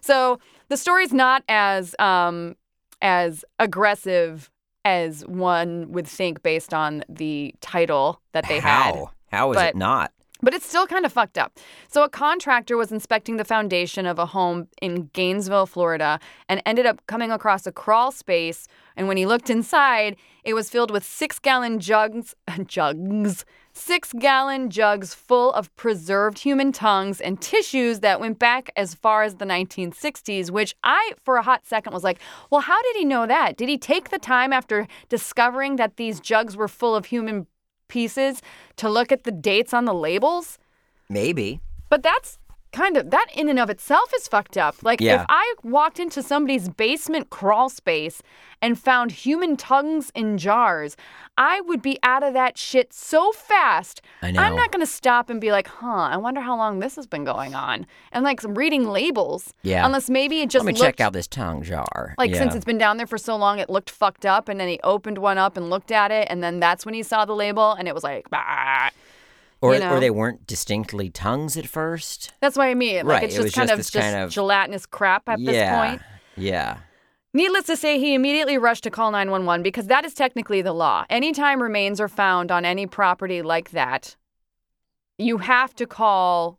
[0.00, 0.38] So
[0.68, 2.56] the story's not as um,
[3.02, 4.50] as aggressive
[4.84, 8.94] as one would think based on the title that they had.
[8.94, 8.94] How?
[8.94, 9.04] had.
[9.32, 10.12] How is but- it not?
[10.42, 11.58] But it's still kind of fucked up.
[11.88, 16.84] So, a contractor was inspecting the foundation of a home in Gainesville, Florida, and ended
[16.84, 18.68] up coming across a crawl space.
[18.96, 20.14] And when he looked inside,
[20.44, 22.34] it was filled with six gallon jugs,
[22.66, 23.46] jugs,
[23.76, 29.22] six gallon jugs full of preserved human tongues and tissues that went back as far
[29.22, 32.18] as the 1960s, which I, for a hot second, was like,
[32.50, 33.56] well, how did he know that?
[33.56, 37.46] Did he take the time after discovering that these jugs were full of human
[37.88, 38.42] pieces
[38.76, 40.58] to look at the dates on the labels?
[41.08, 41.60] Maybe.
[41.88, 42.38] But that's
[42.76, 44.74] kind of that in and of itself is fucked up.
[44.82, 45.20] Like Yeah.
[45.22, 48.22] if I walked into somebody's basement crawl space
[48.62, 50.96] and found human tongues in jars,
[51.38, 54.00] I would be out of that shit so fast.
[54.22, 54.40] I know.
[54.42, 57.06] I'm not going to stop and be like, "Huh, I wonder how long this has
[57.06, 59.52] been going on." And like some reading labels.
[59.62, 59.84] Yeah.
[59.86, 62.14] Unless maybe it just Let me looked check out this tongue jar.
[62.18, 62.38] like yeah.
[62.38, 64.78] since it's been down there for so long, it looked fucked up, and then he
[64.84, 67.72] opened one up and looked at it, and then that's when he saw the label,
[67.72, 68.90] and it was like, bah.
[69.60, 69.94] Or, you know.
[69.94, 72.32] or they weren't distinctly tongues at first.
[72.40, 73.06] That's what I mean.
[73.06, 75.28] Like Right, it's it just was kind just of this just kind of- gelatinous crap
[75.28, 76.02] at this point.
[76.36, 76.78] Yeah.
[77.34, 81.04] Needless to say, he immediately rushed to call 911 because that is technically the law.
[81.10, 84.16] Anytime remains are found on any property like that,
[85.18, 86.58] you have to call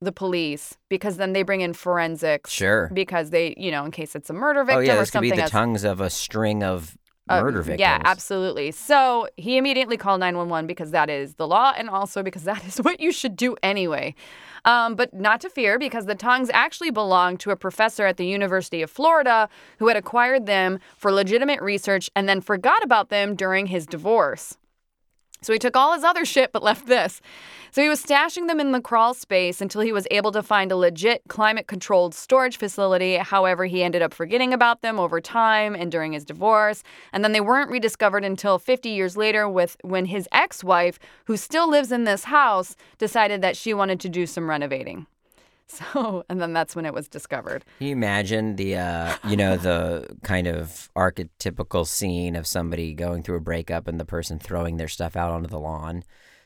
[0.00, 2.50] the police because then they bring in forensics.
[2.50, 2.90] Sure.
[2.92, 5.12] Because they, you know, in case it's a murder victim Oh yeah, or this could
[5.14, 5.50] something be the else.
[5.50, 6.96] tongues of a string of
[7.28, 7.80] Uh, murder victims.
[7.80, 8.70] Yeah, absolutely.
[8.70, 12.78] So he immediately called 911 because that is the law and also because that is
[12.78, 14.14] what you should do anyway.
[14.64, 18.26] Um, but not to fear because the tongues actually belong to a professor at the
[18.26, 19.48] University of Florida
[19.78, 24.57] who had acquired them for legitimate research and then forgot about them during his divorce.
[25.40, 27.20] So he took all his other shit but left this.
[27.70, 30.72] So he was stashing them in the crawl space until he was able to find
[30.72, 33.16] a legit climate controlled storage facility.
[33.16, 36.82] However, he ended up forgetting about them over time and during his divorce.
[37.12, 41.68] And then they weren't rediscovered until 50 years later with when his ex-wife, who still
[41.68, 45.06] lives in this house, decided that she wanted to do some renovating.
[45.92, 47.64] So, and then that's when it was discovered.
[47.78, 53.22] Can you imagine the, uh, you know, the kind of archetypical scene of somebody going
[53.22, 56.04] through a breakup and the person throwing their stuff out onto the lawn?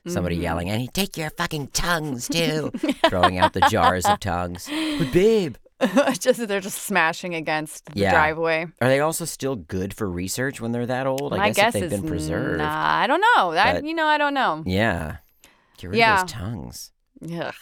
[0.09, 0.43] Somebody Mm-hmm.
[0.43, 2.73] yelling, and he take your fucking tongues too.
[3.09, 4.68] throwing out the jars of tongues.
[4.99, 5.55] But babe,
[6.18, 8.11] just they're just smashing against the Yeah.
[8.11, 8.66] driveway.
[8.81, 11.33] are they also still good for research when they're that old?
[11.33, 12.59] I My guess, guess if they've been preserved.
[12.59, 13.53] Nah, I don't know.
[13.53, 14.64] That But- you know, I don't know.
[14.66, 15.18] Yeah.
[15.79, 16.14] Get rid Yeah.
[16.14, 16.93] of those tongues.
[17.33, 17.55] Ugh.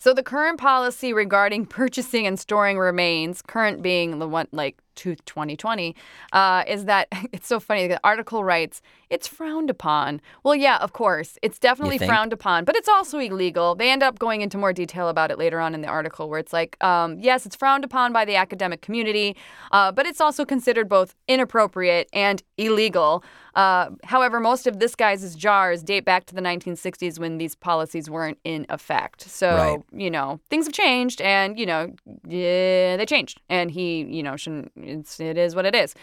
[0.00, 5.14] So the current policy regarding purchasing and storing remains, current being the one like to
[5.16, 5.94] 2020,
[6.32, 7.86] uh, is that it's so funny.
[7.88, 10.20] The article writes it's frowned upon.
[10.44, 13.74] Well, yeah, of course, it's definitely frowned upon, but it's also illegal.
[13.74, 16.38] They end up going into more detail about it later on in the article, where
[16.38, 19.34] it's like, um, yes, it's frowned upon by the academic community,
[19.72, 23.24] uh, but it's also considered both inappropriate and illegal.
[23.54, 28.10] Uh, however, most of this guy's jars date back to the 1960s when these policies
[28.10, 29.22] weren't in effect.
[29.22, 29.80] So, Right.
[29.90, 31.92] you know, things have changed and, you know,
[32.26, 33.40] yeah, they changed.
[33.48, 35.94] And he, you know, shouldn't, it's, it is what it is.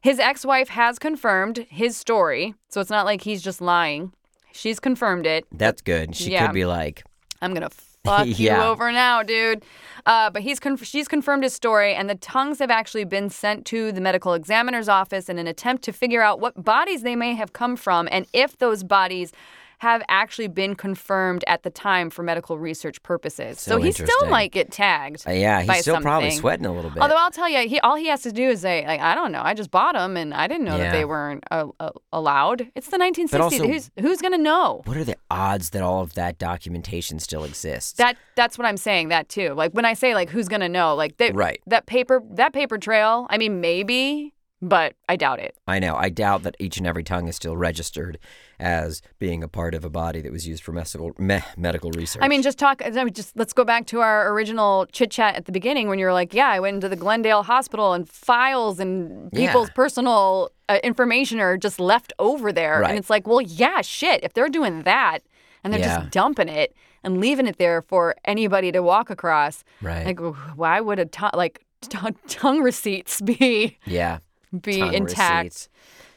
[0.00, 2.54] His ex wife has confirmed his story.
[2.68, 4.12] So it's not like he's just lying.
[4.52, 5.44] She's confirmed it.
[5.52, 6.16] That's good.
[6.16, 6.46] She Yeah.
[6.46, 7.04] could be like,
[7.42, 7.70] I'm gonna
[8.04, 9.62] fuck you over now, dude.
[10.06, 13.66] Uh, but he's conf- she's confirmed his story, and the tongues have actually been sent
[13.66, 17.34] to the medical examiner's office in an attempt to figure out what bodies they may
[17.34, 19.32] have come from, and if those bodies
[19.80, 23.58] have actually been confirmed at the time for medical research purposes.
[23.60, 25.24] So he still might get tagged.
[25.26, 27.02] uh, yeah, he's still probably sweating a little bit.
[27.02, 29.32] Although I'll tell you, he all he has to do is say, like, I don't
[29.32, 32.70] know, I just bought them, and I didn't know that they weren't uh, uh, allowed.
[32.74, 33.40] It's the 1960s.
[33.40, 34.82] also- who's who's gonna know?
[34.84, 37.92] what are the odds that all of that documentation still exists?
[37.94, 39.08] That that's what I'm saying.
[39.08, 39.54] That too.
[39.54, 40.94] Like when I say like who's gonna know?
[40.94, 41.60] Like they, Right.
[41.66, 43.26] that paper that paper trail.
[43.30, 45.54] I mean maybe, but I doubt it.
[45.66, 45.96] I know.
[45.96, 48.18] I doubt that each and every tongue is still registered
[48.58, 52.22] as being a part of a body that was used for medical me- medical research.
[52.22, 52.82] I mean, just talk.
[52.84, 55.98] I mean, just let's go back to our original chit chat at the beginning when
[55.98, 59.46] you were like, "Yeah, I went into the Glendale Hospital and files and Yeah.
[59.46, 62.90] people's personal uh, information are just left over there." Right.
[62.90, 64.22] And it's like, well, yeah, shit.
[64.22, 65.20] If they're doing that
[65.64, 66.00] and they're Yeah.
[66.00, 70.04] just dumping it and leaving it there for anybody to walk across, right?
[70.04, 70.20] like,
[70.54, 71.96] why would a ton like t-
[72.28, 74.18] tongue receipts be yeah.
[74.58, 75.44] Be tongue intact?
[75.44, 75.68] receipts.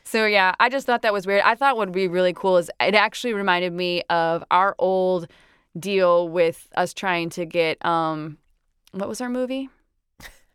[0.04, 1.42] So yeah, I just thought that was weird.
[1.44, 5.28] I thought what would be really cool is it actually reminded me of our old
[5.80, 8.38] deal with us trying to get um
[8.92, 9.70] what was our movie?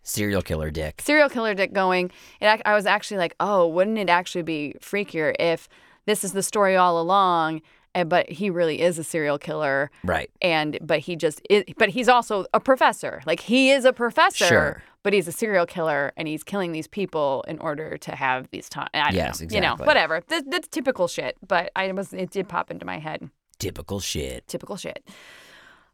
[0.03, 1.03] Serial killer dick.
[1.03, 2.11] Serial killer dick going.
[2.41, 5.69] It, I was actually like, "Oh, wouldn't it actually be freakier if
[6.07, 7.61] this is the story all along,
[7.99, 10.31] and, but he really is a serial killer Right.
[10.41, 13.23] and but he just is, but he's also a professor.
[13.27, 14.83] Like he is a professor, Sure.
[15.03, 18.69] but he's a serial killer and he's killing these people in order to have these
[18.69, 18.89] time.
[18.95, 19.49] I Yes, know.
[19.51, 20.23] You know, whatever.
[20.29, 21.37] That's, that's typical shit.
[21.47, 23.31] But I was it did pop into my head.
[23.59, 24.47] Typical shit.
[24.47, 25.03] Typical shit.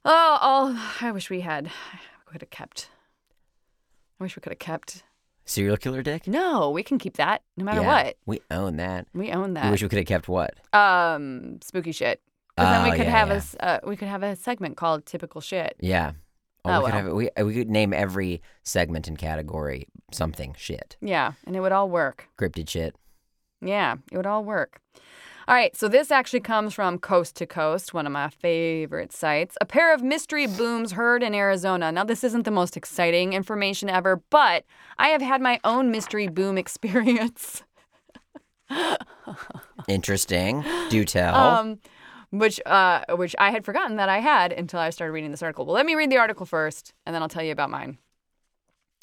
[0.05, 1.69] Oh, oh I wish we had.
[1.69, 2.91] I could have kept.
[4.21, 5.03] I wish we could have kept.
[5.47, 6.27] Serial killer dick?
[6.27, 8.17] No, we can keep that no matter Yeah, what.
[8.27, 9.07] We own that.
[9.15, 9.67] We own that.
[9.67, 10.55] We wish we could have kept what?
[10.73, 12.21] um, spooky shit.
[12.57, 13.41] Because then Oh, we could yeah, have yeah.
[13.61, 15.75] a uh, we could have a segment called typical shit.
[15.81, 16.13] Yeah.
[16.65, 17.05] Oh, we could well.
[17.05, 20.97] have we we could name every segment and category something shit.
[21.03, 22.29] Yeah, and it would all work.
[22.39, 22.95] Cryptid shit.
[23.61, 24.81] Yeah, it would all work.
[25.47, 29.59] All right, so this actually comes from Coast to Coast, one of my favorite sites.
[29.61, 31.93] A pair of mystery booms heard in Arizona.
[31.93, 34.65] Now, this isn't the most exciting information ever, but
[34.97, 37.63] I have had my own mystery boom experience.
[39.87, 40.65] Interesting.
[40.89, 41.35] Do tell.
[41.35, 41.79] Um,
[42.31, 45.67] which uh, which I had forgotten that I had until I started reading this article.
[45.67, 47.99] Well, let me read the article first, and then I'll tell you about mine.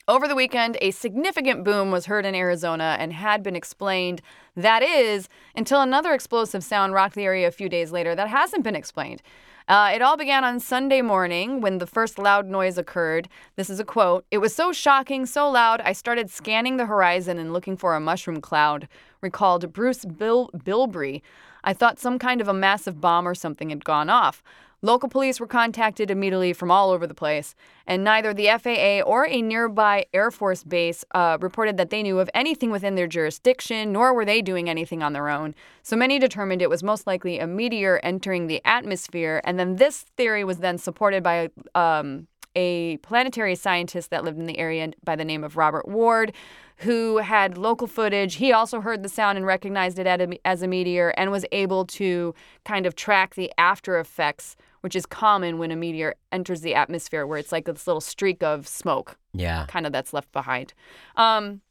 [0.08, 4.22] Over the weekend, a significant boom was heard in Arizona and had been explained.
[4.56, 8.64] That is, until another explosive sound rocked the area a few days later that hasn't
[8.64, 9.22] been explained.
[9.68, 13.30] Uh, it all began on Sunday morning when the first loud noise occurred.
[13.58, 17.38] This is a quote It was so shocking, so loud, I started scanning the horizon
[17.38, 18.88] and looking for a mushroom cloud,
[19.22, 21.22] recalled Bruce Bil- Bilbrey.
[21.64, 24.42] I thought some kind of a massive bomb or something had gone off.
[24.84, 27.54] Local police were contacted immediately from all over the place,
[27.86, 32.18] and neither the FAA or a nearby Air Force base uh, reported that they knew
[32.18, 35.54] of anything within their jurisdiction, nor were they doing anything on their own.
[35.84, 40.04] So many determined it was most likely a meteor entering the atmosphere, and then this
[40.18, 45.16] theory was then supported by um, a planetary scientist that lived in the area by
[45.16, 46.34] the name of Robert Ward,
[46.78, 48.36] who had local footage.
[48.36, 52.34] He also heard the sound and recognized it as a meteor and was able to
[52.66, 57.26] kind of track the after effects which is common when a meteor enters the atmosphere,
[57.26, 59.66] where it's like this little streak of smoke, yeah.
[59.68, 60.74] kind of that's left behind.
[61.16, 61.62] Um,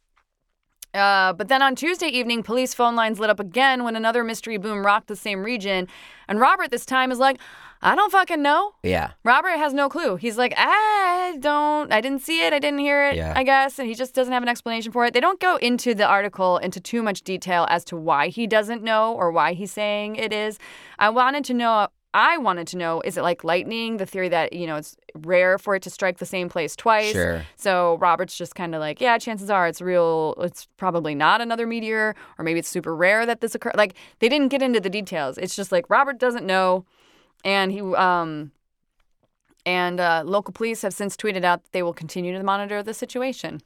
[0.93, 4.57] uh, but then on Tuesday evening, police phone lines lit up again when another mystery
[4.57, 5.87] boom rocked the same region.
[6.29, 7.39] And Robert this time is like,
[7.83, 8.73] I don't fucking know.
[8.83, 9.13] Yeah.
[9.25, 10.17] Robert has no clue.
[10.17, 12.53] He's like, I don't, I didn't see it.
[12.53, 13.33] I didn't hear it, Yeah.
[13.37, 13.79] I guess.
[13.79, 15.15] And he just doesn't have an explanation for it.
[15.15, 18.83] They don't go into the article into too much detail as to why he doesn't
[18.83, 20.59] know or why he's saying it is.
[20.99, 21.89] I wanted to know.
[22.13, 23.99] I wanted to know is it like lightning?
[23.99, 27.13] The theory that, you know, it's rare for it to strike the same place twice.
[27.13, 27.45] Sure.
[27.57, 30.35] So Robert's just kind of like, yeah, chances are it's real.
[30.39, 33.77] It's probably not another meteor, or maybe it's super rare that this occurred.
[33.77, 35.39] Like they didn't get into the details.
[35.39, 36.85] It's just like Robert doesn't know,
[37.45, 38.51] and he um,
[39.67, 42.95] and uh, local police have since tweeted out that they will continue to monitor the
[42.95, 43.61] situation.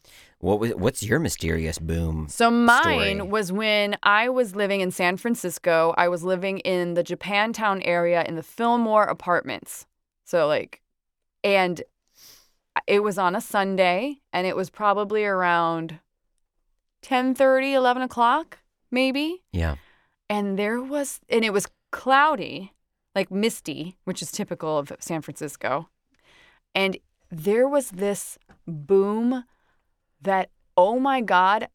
[0.44, 0.74] What was?
[0.74, 2.26] What's your mysterious boom?
[2.28, 3.22] So mine story?
[3.22, 5.94] was when I was living in San Francisco.
[5.96, 9.86] I was living in the Japantown area in the Fillmore apartments.
[10.26, 10.82] So like,
[11.42, 11.82] and
[12.86, 16.00] it was on a Sunday, and it was probably around
[17.00, 18.58] 10:30, 11 o'clock,
[18.90, 19.44] maybe.
[19.50, 19.76] Yeah.
[20.28, 22.74] And there was, and it was cloudy,
[23.14, 25.88] like misty, which is typical of San Francisco.
[26.74, 26.98] And
[27.30, 28.36] there was this
[28.66, 29.44] boom
[30.24, 31.68] that, oh my God,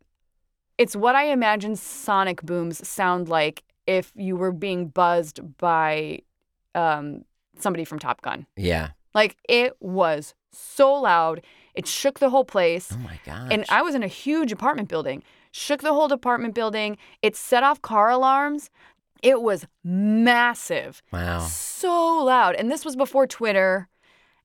[0.77, 6.19] it's what I imagine sonic booms sound like if you were being buzzed by
[6.75, 7.25] um,
[7.57, 8.45] somebody from Top Gun.
[8.55, 8.89] Yeah.
[9.13, 11.41] Like it was so loud,
[11.73, 12.89] it shook the whole place.
[12.91, 13.49] Oh my gosh.
[13.51, 16.97] And I was in a huge apartment building, shook the whole apartment building.
[17.21, 18.69] It set off car alarms.
[19.21, 21.39] It was massive, wow.
[21.39, 22.55] so loud.
[22.55, 23.89] And this was before Twitter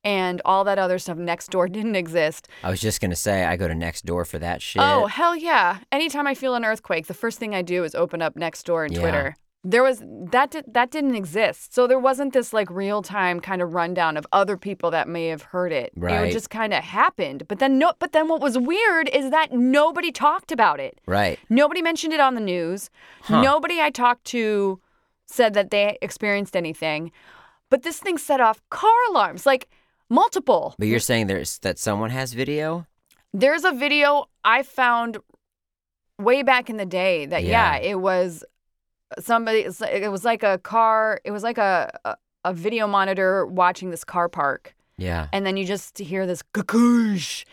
[0.04, 1.16] and all that other stuff.
[1.16, 2.48] Nextdoor didn't exist.
[2.62, 4.82] I was just gonna say I go to Nextdoor for that shit.
[4.82, 5.78] Oh, hell yeah.
[5.90, 8.94] Anytime I feel an earthquake, the first thing I do is open up Nextdoor and
[8.94, 9.00] Yeah.
[9.00, 9.36] Twitter.
[9.66, 11.72] There was that did, that didn't exist.
[11.72, 15.28] So there wasn't this like real time kind of rundown of other people that may
[15.28, 15.90] have heard it.
[15.96, 17.48] It just kind of happened.
[17.48, 21.00] But then no but then what was weird is that nobody talked about it.
[21.06, 21.38] Right.
[21.48, 22.90] Nobody mentioned it on the news.
[23.22, 23.40] Huh.
[23.40, 24.80] Nobody I talked to
[25.24, 27.10] said that they experienced anything.
[27.70, 29.66] But this thing set off car alarms, like
[30.14, 30.74] multiple.
[30.78, 32.86] But you're saying there's that someone has video?
[33.32, 35.18] There's a video I found
[36.18, 37.90] way back in the day that yeah, Yeah.
[37.90, 38.44] it was
[39.18, 43.90] somebody it was like a car, it was like a, a a video monitor watching
[43.90, 45.28] this car park Yeah.
[45.32, 47.44] and then you just hear this kakoosh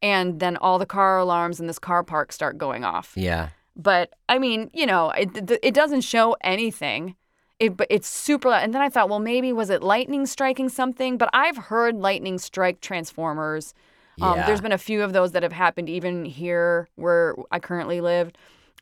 [0.00, 3.12] and then all the car alarms in this car park start going off.
[3.16, 3.48] Yeah.
[3.74, 7.16] But I mean, you know, it it doesn't show anything.
[7.58, 8.62] It but it's super loud.
[8.64, 11.16] And then I thought, well, maybe was it lightning striking something?
[11.16, 13.72] But I've heard lightning strike transformers.
[14.20, 14.46] Um, Yeah.
[14.46, 18.32] There's been a few of those that have happened even here where I currently live.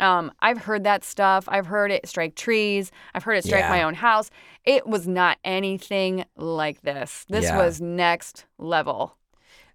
[0.01, 1.45] Um, I've heard that stuff.
[1.49, 2.91] I've heard it strike trees.
[3.15, 3.71] I've heard it strike Yeah.
[3.71, 4.29] my own house.
[4.65, 7.25] It was not anything like this.
[7.29, 7.59] This Yeah.
[7.59, 9.17] was next level.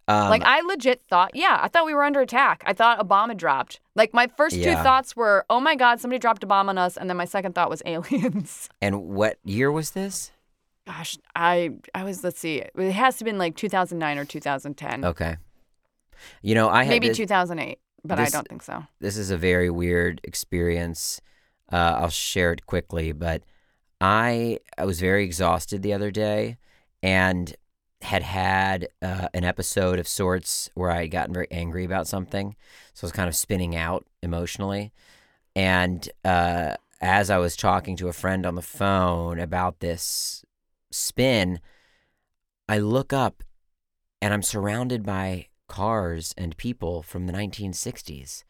[0.09, 2.63] Um, Like I legit thought, yeah, I thought we were under attack.
[2.65, 3.79] I thought a bomb had dropped.
[3.95, 6.97] Like my first two thoughts were, oh my god, somebody dropped a bomb on us,
[6.97, 8.69] and then my second thought was aliens.
[8.81, 10.31] and what year was this?
[10.87, 15.05] Gosh, I I was let's see, it has to have been like 2009 or 2010,
[15.05, 15.37] Okay.
[16.41, 18.83] You know, I had maybe this, 2008, but I don't think so.
[18.99, 21.21] this is a very weird experience.
[21.71, 23.43] Uh, I'll share it quickly, but
[24.01, 26.57] I I was very exhausted the other day,
[27.03, 27.55] and
[28.01, 32.55] had had uh, an episode of sorts where I had gotten very angry about something,
[32.93, 34.91] so I was kind of spinning out emotionally,
[35.55, 40.45] and uh, as I was talking to a friend on the phone about this
[40.91, 41.59] spin,
[42.67, 43.43] I look up
[44.21, 48.43] and I'm surrounded by cars and people from the 1960s.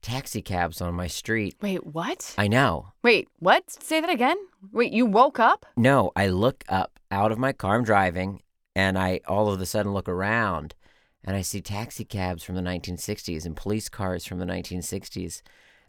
[0.00, 1.56] Taxi cabs on my street.
[1.60, 2.34] Wait, what?
[2.38, 2.92] I know.
[3.02, 3.70] Wait, what?
[3.70, 4.36] Say that again.
[4.72, 5.66] Wait, you woke up?
[5.76, 7.76] No, I look up out of my car.
[7.76, 8.42] I'm driving,
[8.78, 10.76] and I all of a sudden look around,
[11.24, 15.42] and I see taxi cabs from the 1960s and police cars from the 1960s.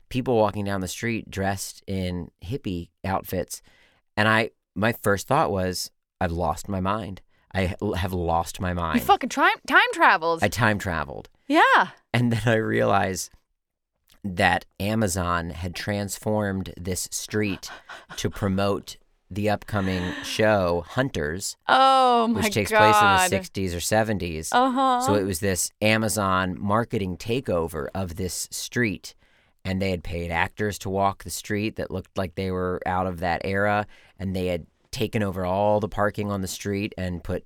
[0.09, 3.61] People walking down the street dressed in hippie outfits,
[4.17, 7.21] and I my first thought was, I've lost my mind.
[7.53, 8.99] I have lost my mind.
[8.99, 10.41] You fucking time time travels.
[10.41, 11.29] I time traveled.
[11.47, 11.89] yeah.
[12.11, 13.29] And then I realized
[14.23, 17.69] that Amazon had transformed this street
[18.17, 18.97] to promote
[19.32, 22.80] the upcoming show Hunters, Oh my which takes god.
[23.30, 24.49] place in the 60s or 70s.
[24.51, 25.01] Uh huh.
[25.01, 29.13] So it was this Amazon marketing takeover of this street.
[29.65, 33.05] And they had paid actors to walk the street that looked like they were out
[33.07, 33.86] of that era.
[34.17, 37.45] And they had taken over all the parking on the street and put,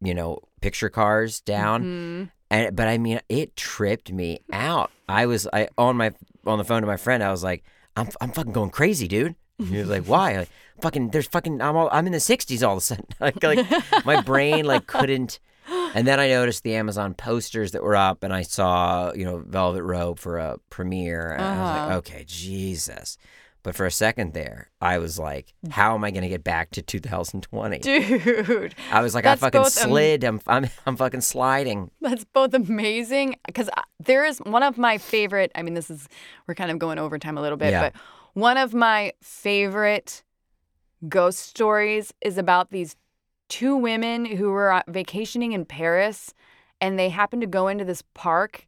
[0.00, 1.84] you know, picture cars down.
[1.84, 2.30] Mhm.
[2.50, 4.90] And but I mean, it tripped me out.
[5.08, 6.12] I was I on my
[6.46, 7.22] on the phone to my friend.
[7.22, 7.62] I was like,
[7.96, 9.36] I'm I'm fucking going crazy, dude.
[9.66, 10.38] He was like, Why?
[10.38, 10.48] Like,
[10.80, 11.60] fucking, there's fucking.
[11.60, 13.06] I'm all, I'm in the '60s all of a sudden.
[13.20, 15.38] like like my brain like couldn't.
[15.94, 19.38] And then I noticed the Amazon posters that were up, and I saw you know
[19.46, 21.86] Velvet Rope for a premiere, and I was Uh-huh.
[21.86, 23.16] like, okay, Jesus.
[23.64, 26.72] But for a second there, I was like, how am I going to get back
[26.72, 27.78] to 2020?
[27.78, 30.24] Dude, I was like, I fucking slid.
[30.24, 31.92] I'm, I'm, I'm fucking sliding.
[32.00, 35.52] that's both amazing because there is one of my favorite.
[35.54, 36.08] I mean, this is
[36.48, 37.90] we're kind of going over time a little bit, Yeah.
[37.90, 38.02] but
[38.34, 40.22] one of my favorite
[41.08, 42.96] ghost stories is about these
[43.48, 46.32] two women who were uh, vacationing in Paris,
[46.80, 48.66] and they happened to go into this park,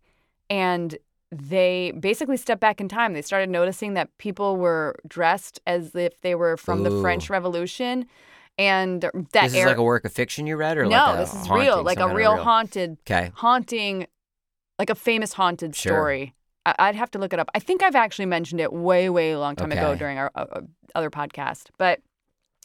[0.51, 0.99] and
[1.31, 3.13] they basically stepped back in time.
[3.13, 8.07] They started noticing that people were dressed as if they were from the French Revolution,
[8.59, 9.71] and that This is era.
[9.71, 11.99] like a work of fiction you read, or no, like this is haunting, real, like
[11.99, 13.31] a of real haunted, Okay.
[13.37, 14.07] haunting,
[14.79, 15.93] like a famous haunted Sure.
[15.95, 16.35] story.
[16.67, 17.51] I'd have to look it up.
[17.55, 20.61] I think I've actually mentioned it way, way long time ago during our uh, uh,
[20.95, 21.67] other podcast.
[21.79, 22.01] But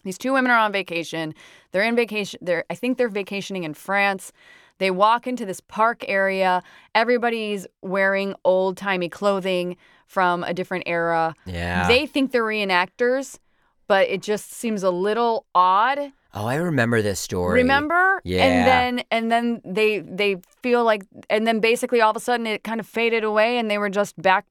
[0.03, 1.33] these two women are on vacation.
[1.71, 2.39] They're in vacation.
[2.41, 4.31] They're I think they're vacationing in France.
[4.77, 6.63] They walk into this park area.
[6.95, 9.75] Everybody's wearing old timey clothing
[10.07, 11.35] from a different era.
[11.45, 11.87] Yeah.
[11.87, 13.39] They think they're reenactors,
[13.87, 16.13] but it just seems a little odd.
[16.33, 17.59] Oh, I remember this story.
[17.61, 18.21] Remember?
[18.23, 18.43] Yeah.
[18.43, 22.45] And then and then they they feel like and then basically all of a sudden
[22.47, 24.45] it kind of faded away and they were just back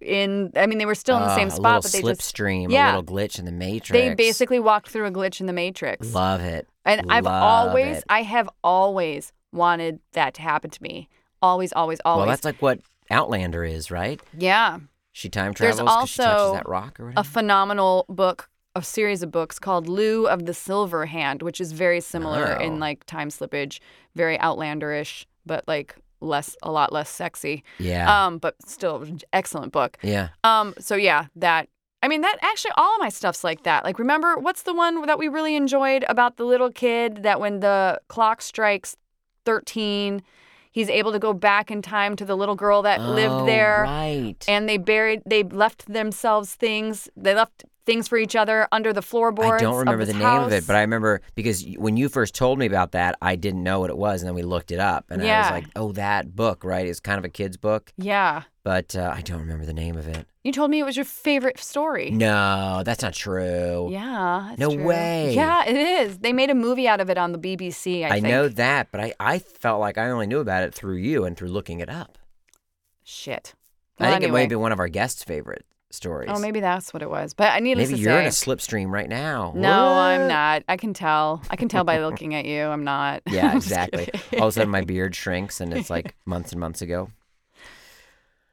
[0.00, 2.20] in I mean they were still in the Ah, same a spot but they just
[2.34, 2.96] slipstream, Yeah.
[2.96, 3.90] a little glitch in the matrix.
[3.90, 6.12] they basically walked through a glitch in the matrix.
[6.14, 6.68] love it.
[6.84, 8.04] and I've always it.
[8.08, 11.08] I have always wanted that to happen to me.
[11.42, 12.20] Always always always.
[12.26, 14.20] Well, that's like what Outlander is, right?
[14.36, 14.78] yeah.
[15.12, 17.20] She time There's travels 'cause she touches also that rock or whatever.
[17.20, 21.72] a phenomenal book, a series of books called Lou of the Silver Hand, which is
[21.72, 22.64] very similar Oh.
[22.64, 23.78] in like time slippage,
[24.14, 27.62] very outlanderish, but like less, a lot less sexy.
[27.78, 28.26] yeah.
[28.26, 29.98] Um, but still excellent book.
[30.02, 30.28] yeah.
[30.42, 31.68] Um, so yeah, that.
[32.02, 33.82] I mean, that actually, all of my stuff's like that.
[33.82, 37.60] Like, remember, what's the one that we really enjoyed about the little kid that when
[37.60, 38.94] the clock strikes
[39.46, 40.22] 13,
[40.70, 43.82] he's able to go back in time to the little girl that Oh, lived there
[43.84, 44.34] Right.
[44.48, 49.02] and they buried they left themselves things they left things for each other under the
[49.02, 52.34] floorboards I don't remember the name of it, but I remember because when you first
[52.34, 54.80] told me about that, I didn't know what it was, and then we looked it
[54.80, 56.86] up, and I was like, "Oh, that book, right?
[56.86, 60.08] It's kind of a kid's book, yeah but uh, I don't remember the name of
[60.08, 63.88] it." you told me it was your favorite story No, that's not true.
[63.90, 64.84] yeah that's No true.
[64.86, 65.34] way.
[65.34, 68.10] yeah it is they made a movie out of it on the bbc i, I
[68.20, 71.24] think know that, but I, I felt like I only knew about it through you
[71.24, 72.18] and through looking it up.
[73.02, 73.54] shit
[73.98, 74.40] I Well, think it anyway.
[74.42, 75.64] might be one of our guests' favorite
[75.94, 76.30] stories.
[76.32, 78.30] oh maybe that's what it was but i needless Maybe to you're say in a
[78.30, 79.52] slipstream right now.
[79.56, 83.22] no i'm not i can tell i can tell by looking at you i'm not
[83.30, 84.08] Yeah, exactly.
[84.38, 87.10] All of a sudden, my beard shrinks, and it's like months and months ago.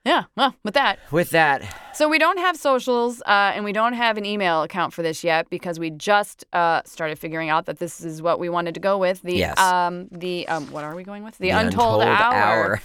[0.06, 1.62] yeah well with that With that,
[1.94, 5.24] So we don't have socials, uh, and we don't have an email account for this
[5.24, 8.80] yet because we just uh, started figuring out that this is what we wanted to
[8.80, 9.22] go with.
[9.22, 9.60] The Yes.
[9.60, 11.38] um the um what are we going with?
[11.38, 12.34] The, The Untold, Untold Hour.
[12.34, 12.82] Hour.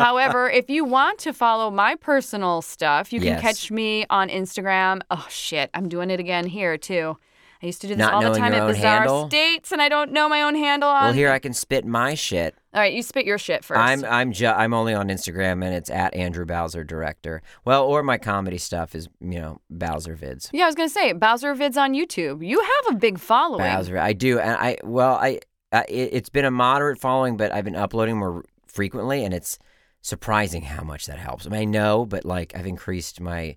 [0.00, 3.40] However, if you want to follow my personal stuff, you can Yes.
[3.40, 5.00] catch me on Instagram.
[5.10, 7.16] Oh shit, I'm doing it again here too.
[7.62, 9.28] I used to do this Not all the time at Bizarre handle?
[9.28, 11.04] States, and I don't know my own handle on.
[11.04, 12.54] well, here I can spit my shit.
[12.72, 15.74] All right, you spit your shit 1st I'm I'm ju- I'm only on Instagram, and
[15.74, 17.42] it's at Andrew Bowser Director.
[17.66, 20.48] Well, or my comedy stuff is you know Bowser Vids.
[20.54, 22.46] yeah, I was gonna say Bowser vids on YouTube.
[22.46, 23.64] You have a big following.
[23.70, 25.40] Bowser, I do, and I well, I
[25.72, 29.58] uh, it, it's been a moderate following, but I've been uploading more frequently, and it's
[30.02, 31.46] surprising how much that helps.
[31.46, 33.56] I mean, I know, but like I've increased my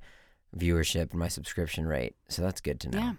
[0.57, 2.15] viewership and my subscription rate.
[2.29, 2.99] So that's good to know.
[2.99, 3.13] Yeah.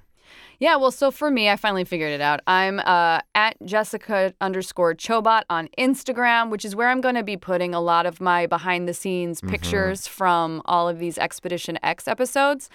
[0.59, 2.41] Yeah, well, so for me, I finally figured it out.
[2.47, 7.37] I'm uh, at Jessica underscore Chobot on Instagram, which is where I'm going to be
[7.37, 9.51] putting a lot of my behind the scenes Mm-hmm.
[9.51, 12.71] pictures from all of these Expedition X episodes.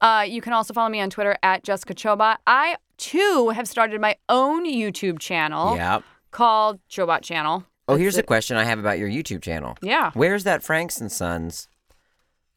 [0.00, 2.36] Uh, you can also follow me on Twitter at Jessica Chobot.
[2.46, 6.00] I too have started my own YouTube channel Yeah.
[6.32, 7.64] called Chobot Channel.
[7.88, 9.76] Oh, here's a question I have about your YouTube channel.
[9.82, 10.10] Yeah.
[10.14, 11.68] Where's that Franks and Sons?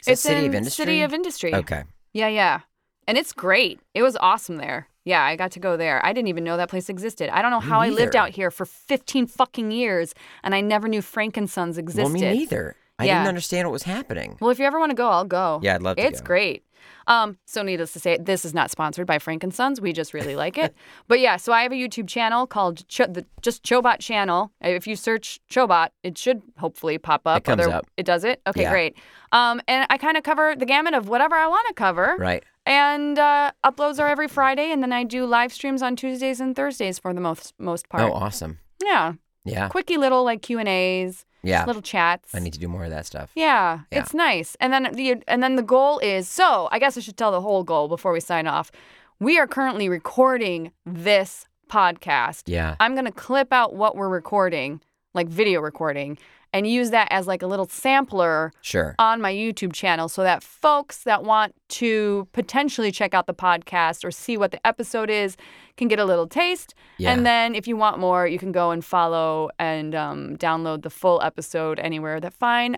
[0.02, 0.86] Is it's City in of Industry?
[0.86, 1.56] City of Industry.
[1.56, 1.84] Okay.
[2.14, 2.60] Yeah, yeah.
[3.08, 3.80] And it's great.
[3.94, 4.88] It was awesome there.
[5.06, 6.06] Yeah, I got to go there.
[6.06, 7.30] I didn't even know that place existed.
[7.30, 10.14] I don't know how I lived out here for 15 fucking years
[10.44, 12.04] and I never knew Frankensons existed.
[12.04, 12.76] Well, me neither.
[13.00, 13.16] I Yeah.
[13.20, 14.38] didn't understand what was happening.
[14.40, 15.60] Well, if you ever want to go, I'll go.
[15.64, 16.28] Yeah, I'd love to It's go.
[16.28, 16.64] great.
[17.08, 19.82] Um, so needless to say, this is not sponsored by Frank and Sons.
[19.82, 20.74] We just really like it.
[21.08, 24.52] but yeah, so I have a YouTube channel called Cho- the just Chobot channel.
[24.62, 27.40] If you search Chobot, it should hopefully pop up.
[27.40, 27.88] It comes up.
[27.98, 28.42] It does it?
[28.48, 28.72] Okay, Yeah.
[28.72, 28.96] great.
[29.32, 32.16] Um, and I kind of cover the gamut of whatever I want to cover.
[32.20, 32.44] Right.
[32.66, 36.56] And uh, uploads are every Friday, and then I do live streams on Tuesdays and
[36.56, 38.04] Thursdays for the most most part.
[38.04, 38.60] Oh, awesome.
[38.84, 39.14] Yeah,
[39.46, 39.70] Yeah.
[39.70, 41.66] quickie little like Q and A's, Yeah.
[41.66, 42.34] little chats.
[42.36, 43.32] I need to do more of that stuff.
[43.36, 44.00] Yeah, Yeah.
[44.00, 44.56] it's nice.
[44.60, 47.42] And then the and then the goal is so I guess I should tell the
[47.42, 48.72] whole goal before we sign off.
[49.20, 52.44] We are currently recording this podcast.
[52.48, 52.76] Yeah.
[52.80, 54.82] I'm gonna clip out what we're recording,
[55.14, 56.18] like video recording,
[56.54, 58.96] and use that as like a little sampler Sure.
[59.00, 64.04] on my YouTube channel so that folks that want to potentially check out the podcast
[64.04, 65.38] or see what the episode is
[65.78, 66.74] can get a little taste.
[66.98, 67.12] Yeah.
[67.14, 70.90] And then if you want more, you can go and follow and um, download the
[70.90, 72.78] full episode anywhere that fine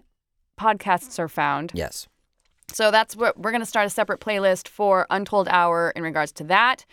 [0.59, 1.71] podcasts are found.
[1.73, 2.07] Yes.
[2.71, 6.31] So that's what we're going to start a separate playlist for Untold Hour in regards
[6.33, 6.85] to that.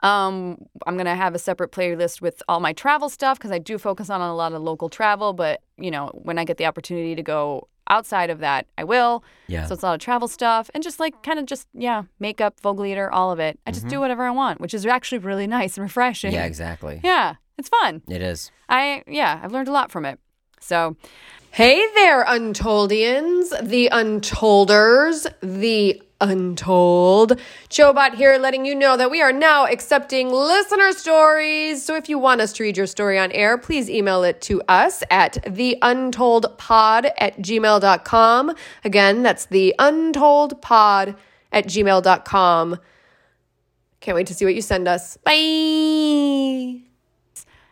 [0.00, 3.58] Um, I'm going to have a separate playlist with all my travel stuff because I
[3.58, 5.32] do focus on a lot of local travel.
[5.32, 9.24] But, you know, when I get the opportunity to go outside of that, I will.
[9.46, 9.66] Yeah.
[9.66, 12.60] So it's a lot of travel stuff and just like kind of just, yeah, makeup,
[12.60, 13.58] Vogue leader, all of it.
[13.66, 16.30] I just do whatever I want, which is actually really nice and refreshing.
[16.30, 16.38] Mm-hmm.
[16.38, 17.00] Yeah, exactly.
[17.02, 18.02] Yeah, it's fun.
[18.08, 18.50] It is.
[18.68, 20.18] I, yeah, I've learned a lot from it.
[20.60, 20.96] So,
[21.54, 27.38] Hey there, Untoldians, the Untolders, the Untold.
[27.70, 31.84] Chobot here letting you know that we are now accepting listener stories.
[31.84, 34.62] So if you want us to read your story on air, please email it to
[34.62, 38.56] us at theuntoldpod at gmail.com.
[38.82, 41.16] Again, that's the untoldpod
[41.52, 42.80] at gmail.com.
[44.00, 45.18] Can't wait to see what you send us.
[45.18, 46.80] Bye.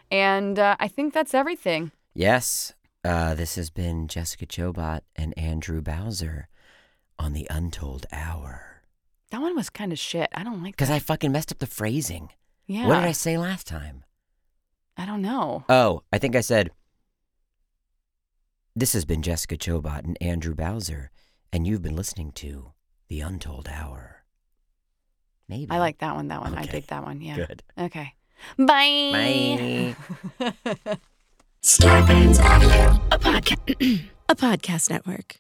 [0.09, 1.91] and uh, I think that's everything.
[2.15, 2.75] Yes.
[3.05, 6.49] Uh, this has been Jessica Chobot and Andrew Bowser
[7.19, 8.83] on the Untold Hour.
[9.31, 10.29] That one was kind of shit.
[10.35, 10.77] I don't like that.
[10.77, 12.29] Because I fucking messed up the phrasing.
[12.67, 12.87] Yeah.
[12.87, 14.05] What did I say last time?
[14.97, 15.65] I don't know.
[15.69, 16.71] Oh, I think I said,
[18.77, 21.11] This has been Jessica Chobot and Andrew Bowser,
[21.53, 22.73] and you've been listening to
[23.09, 24.23] The Untold Hour.
[25.49, 25.71] Maybe.
[25.71, 26.29] I like that one.
[26.29, 26.55] That one.
[26.55, 26.71] I Okay.
[26.73, 27.21] dig that one.
[27.21, 27.37] Yeah.
[27.37, 27.63] Good.
[27.77, 28.15] Okay.
[28.59, 29.95] Bye.
[30.39, 30.57] Bye.
[31.65, 35.37] Starburns Audio, a podcast, a podcast network.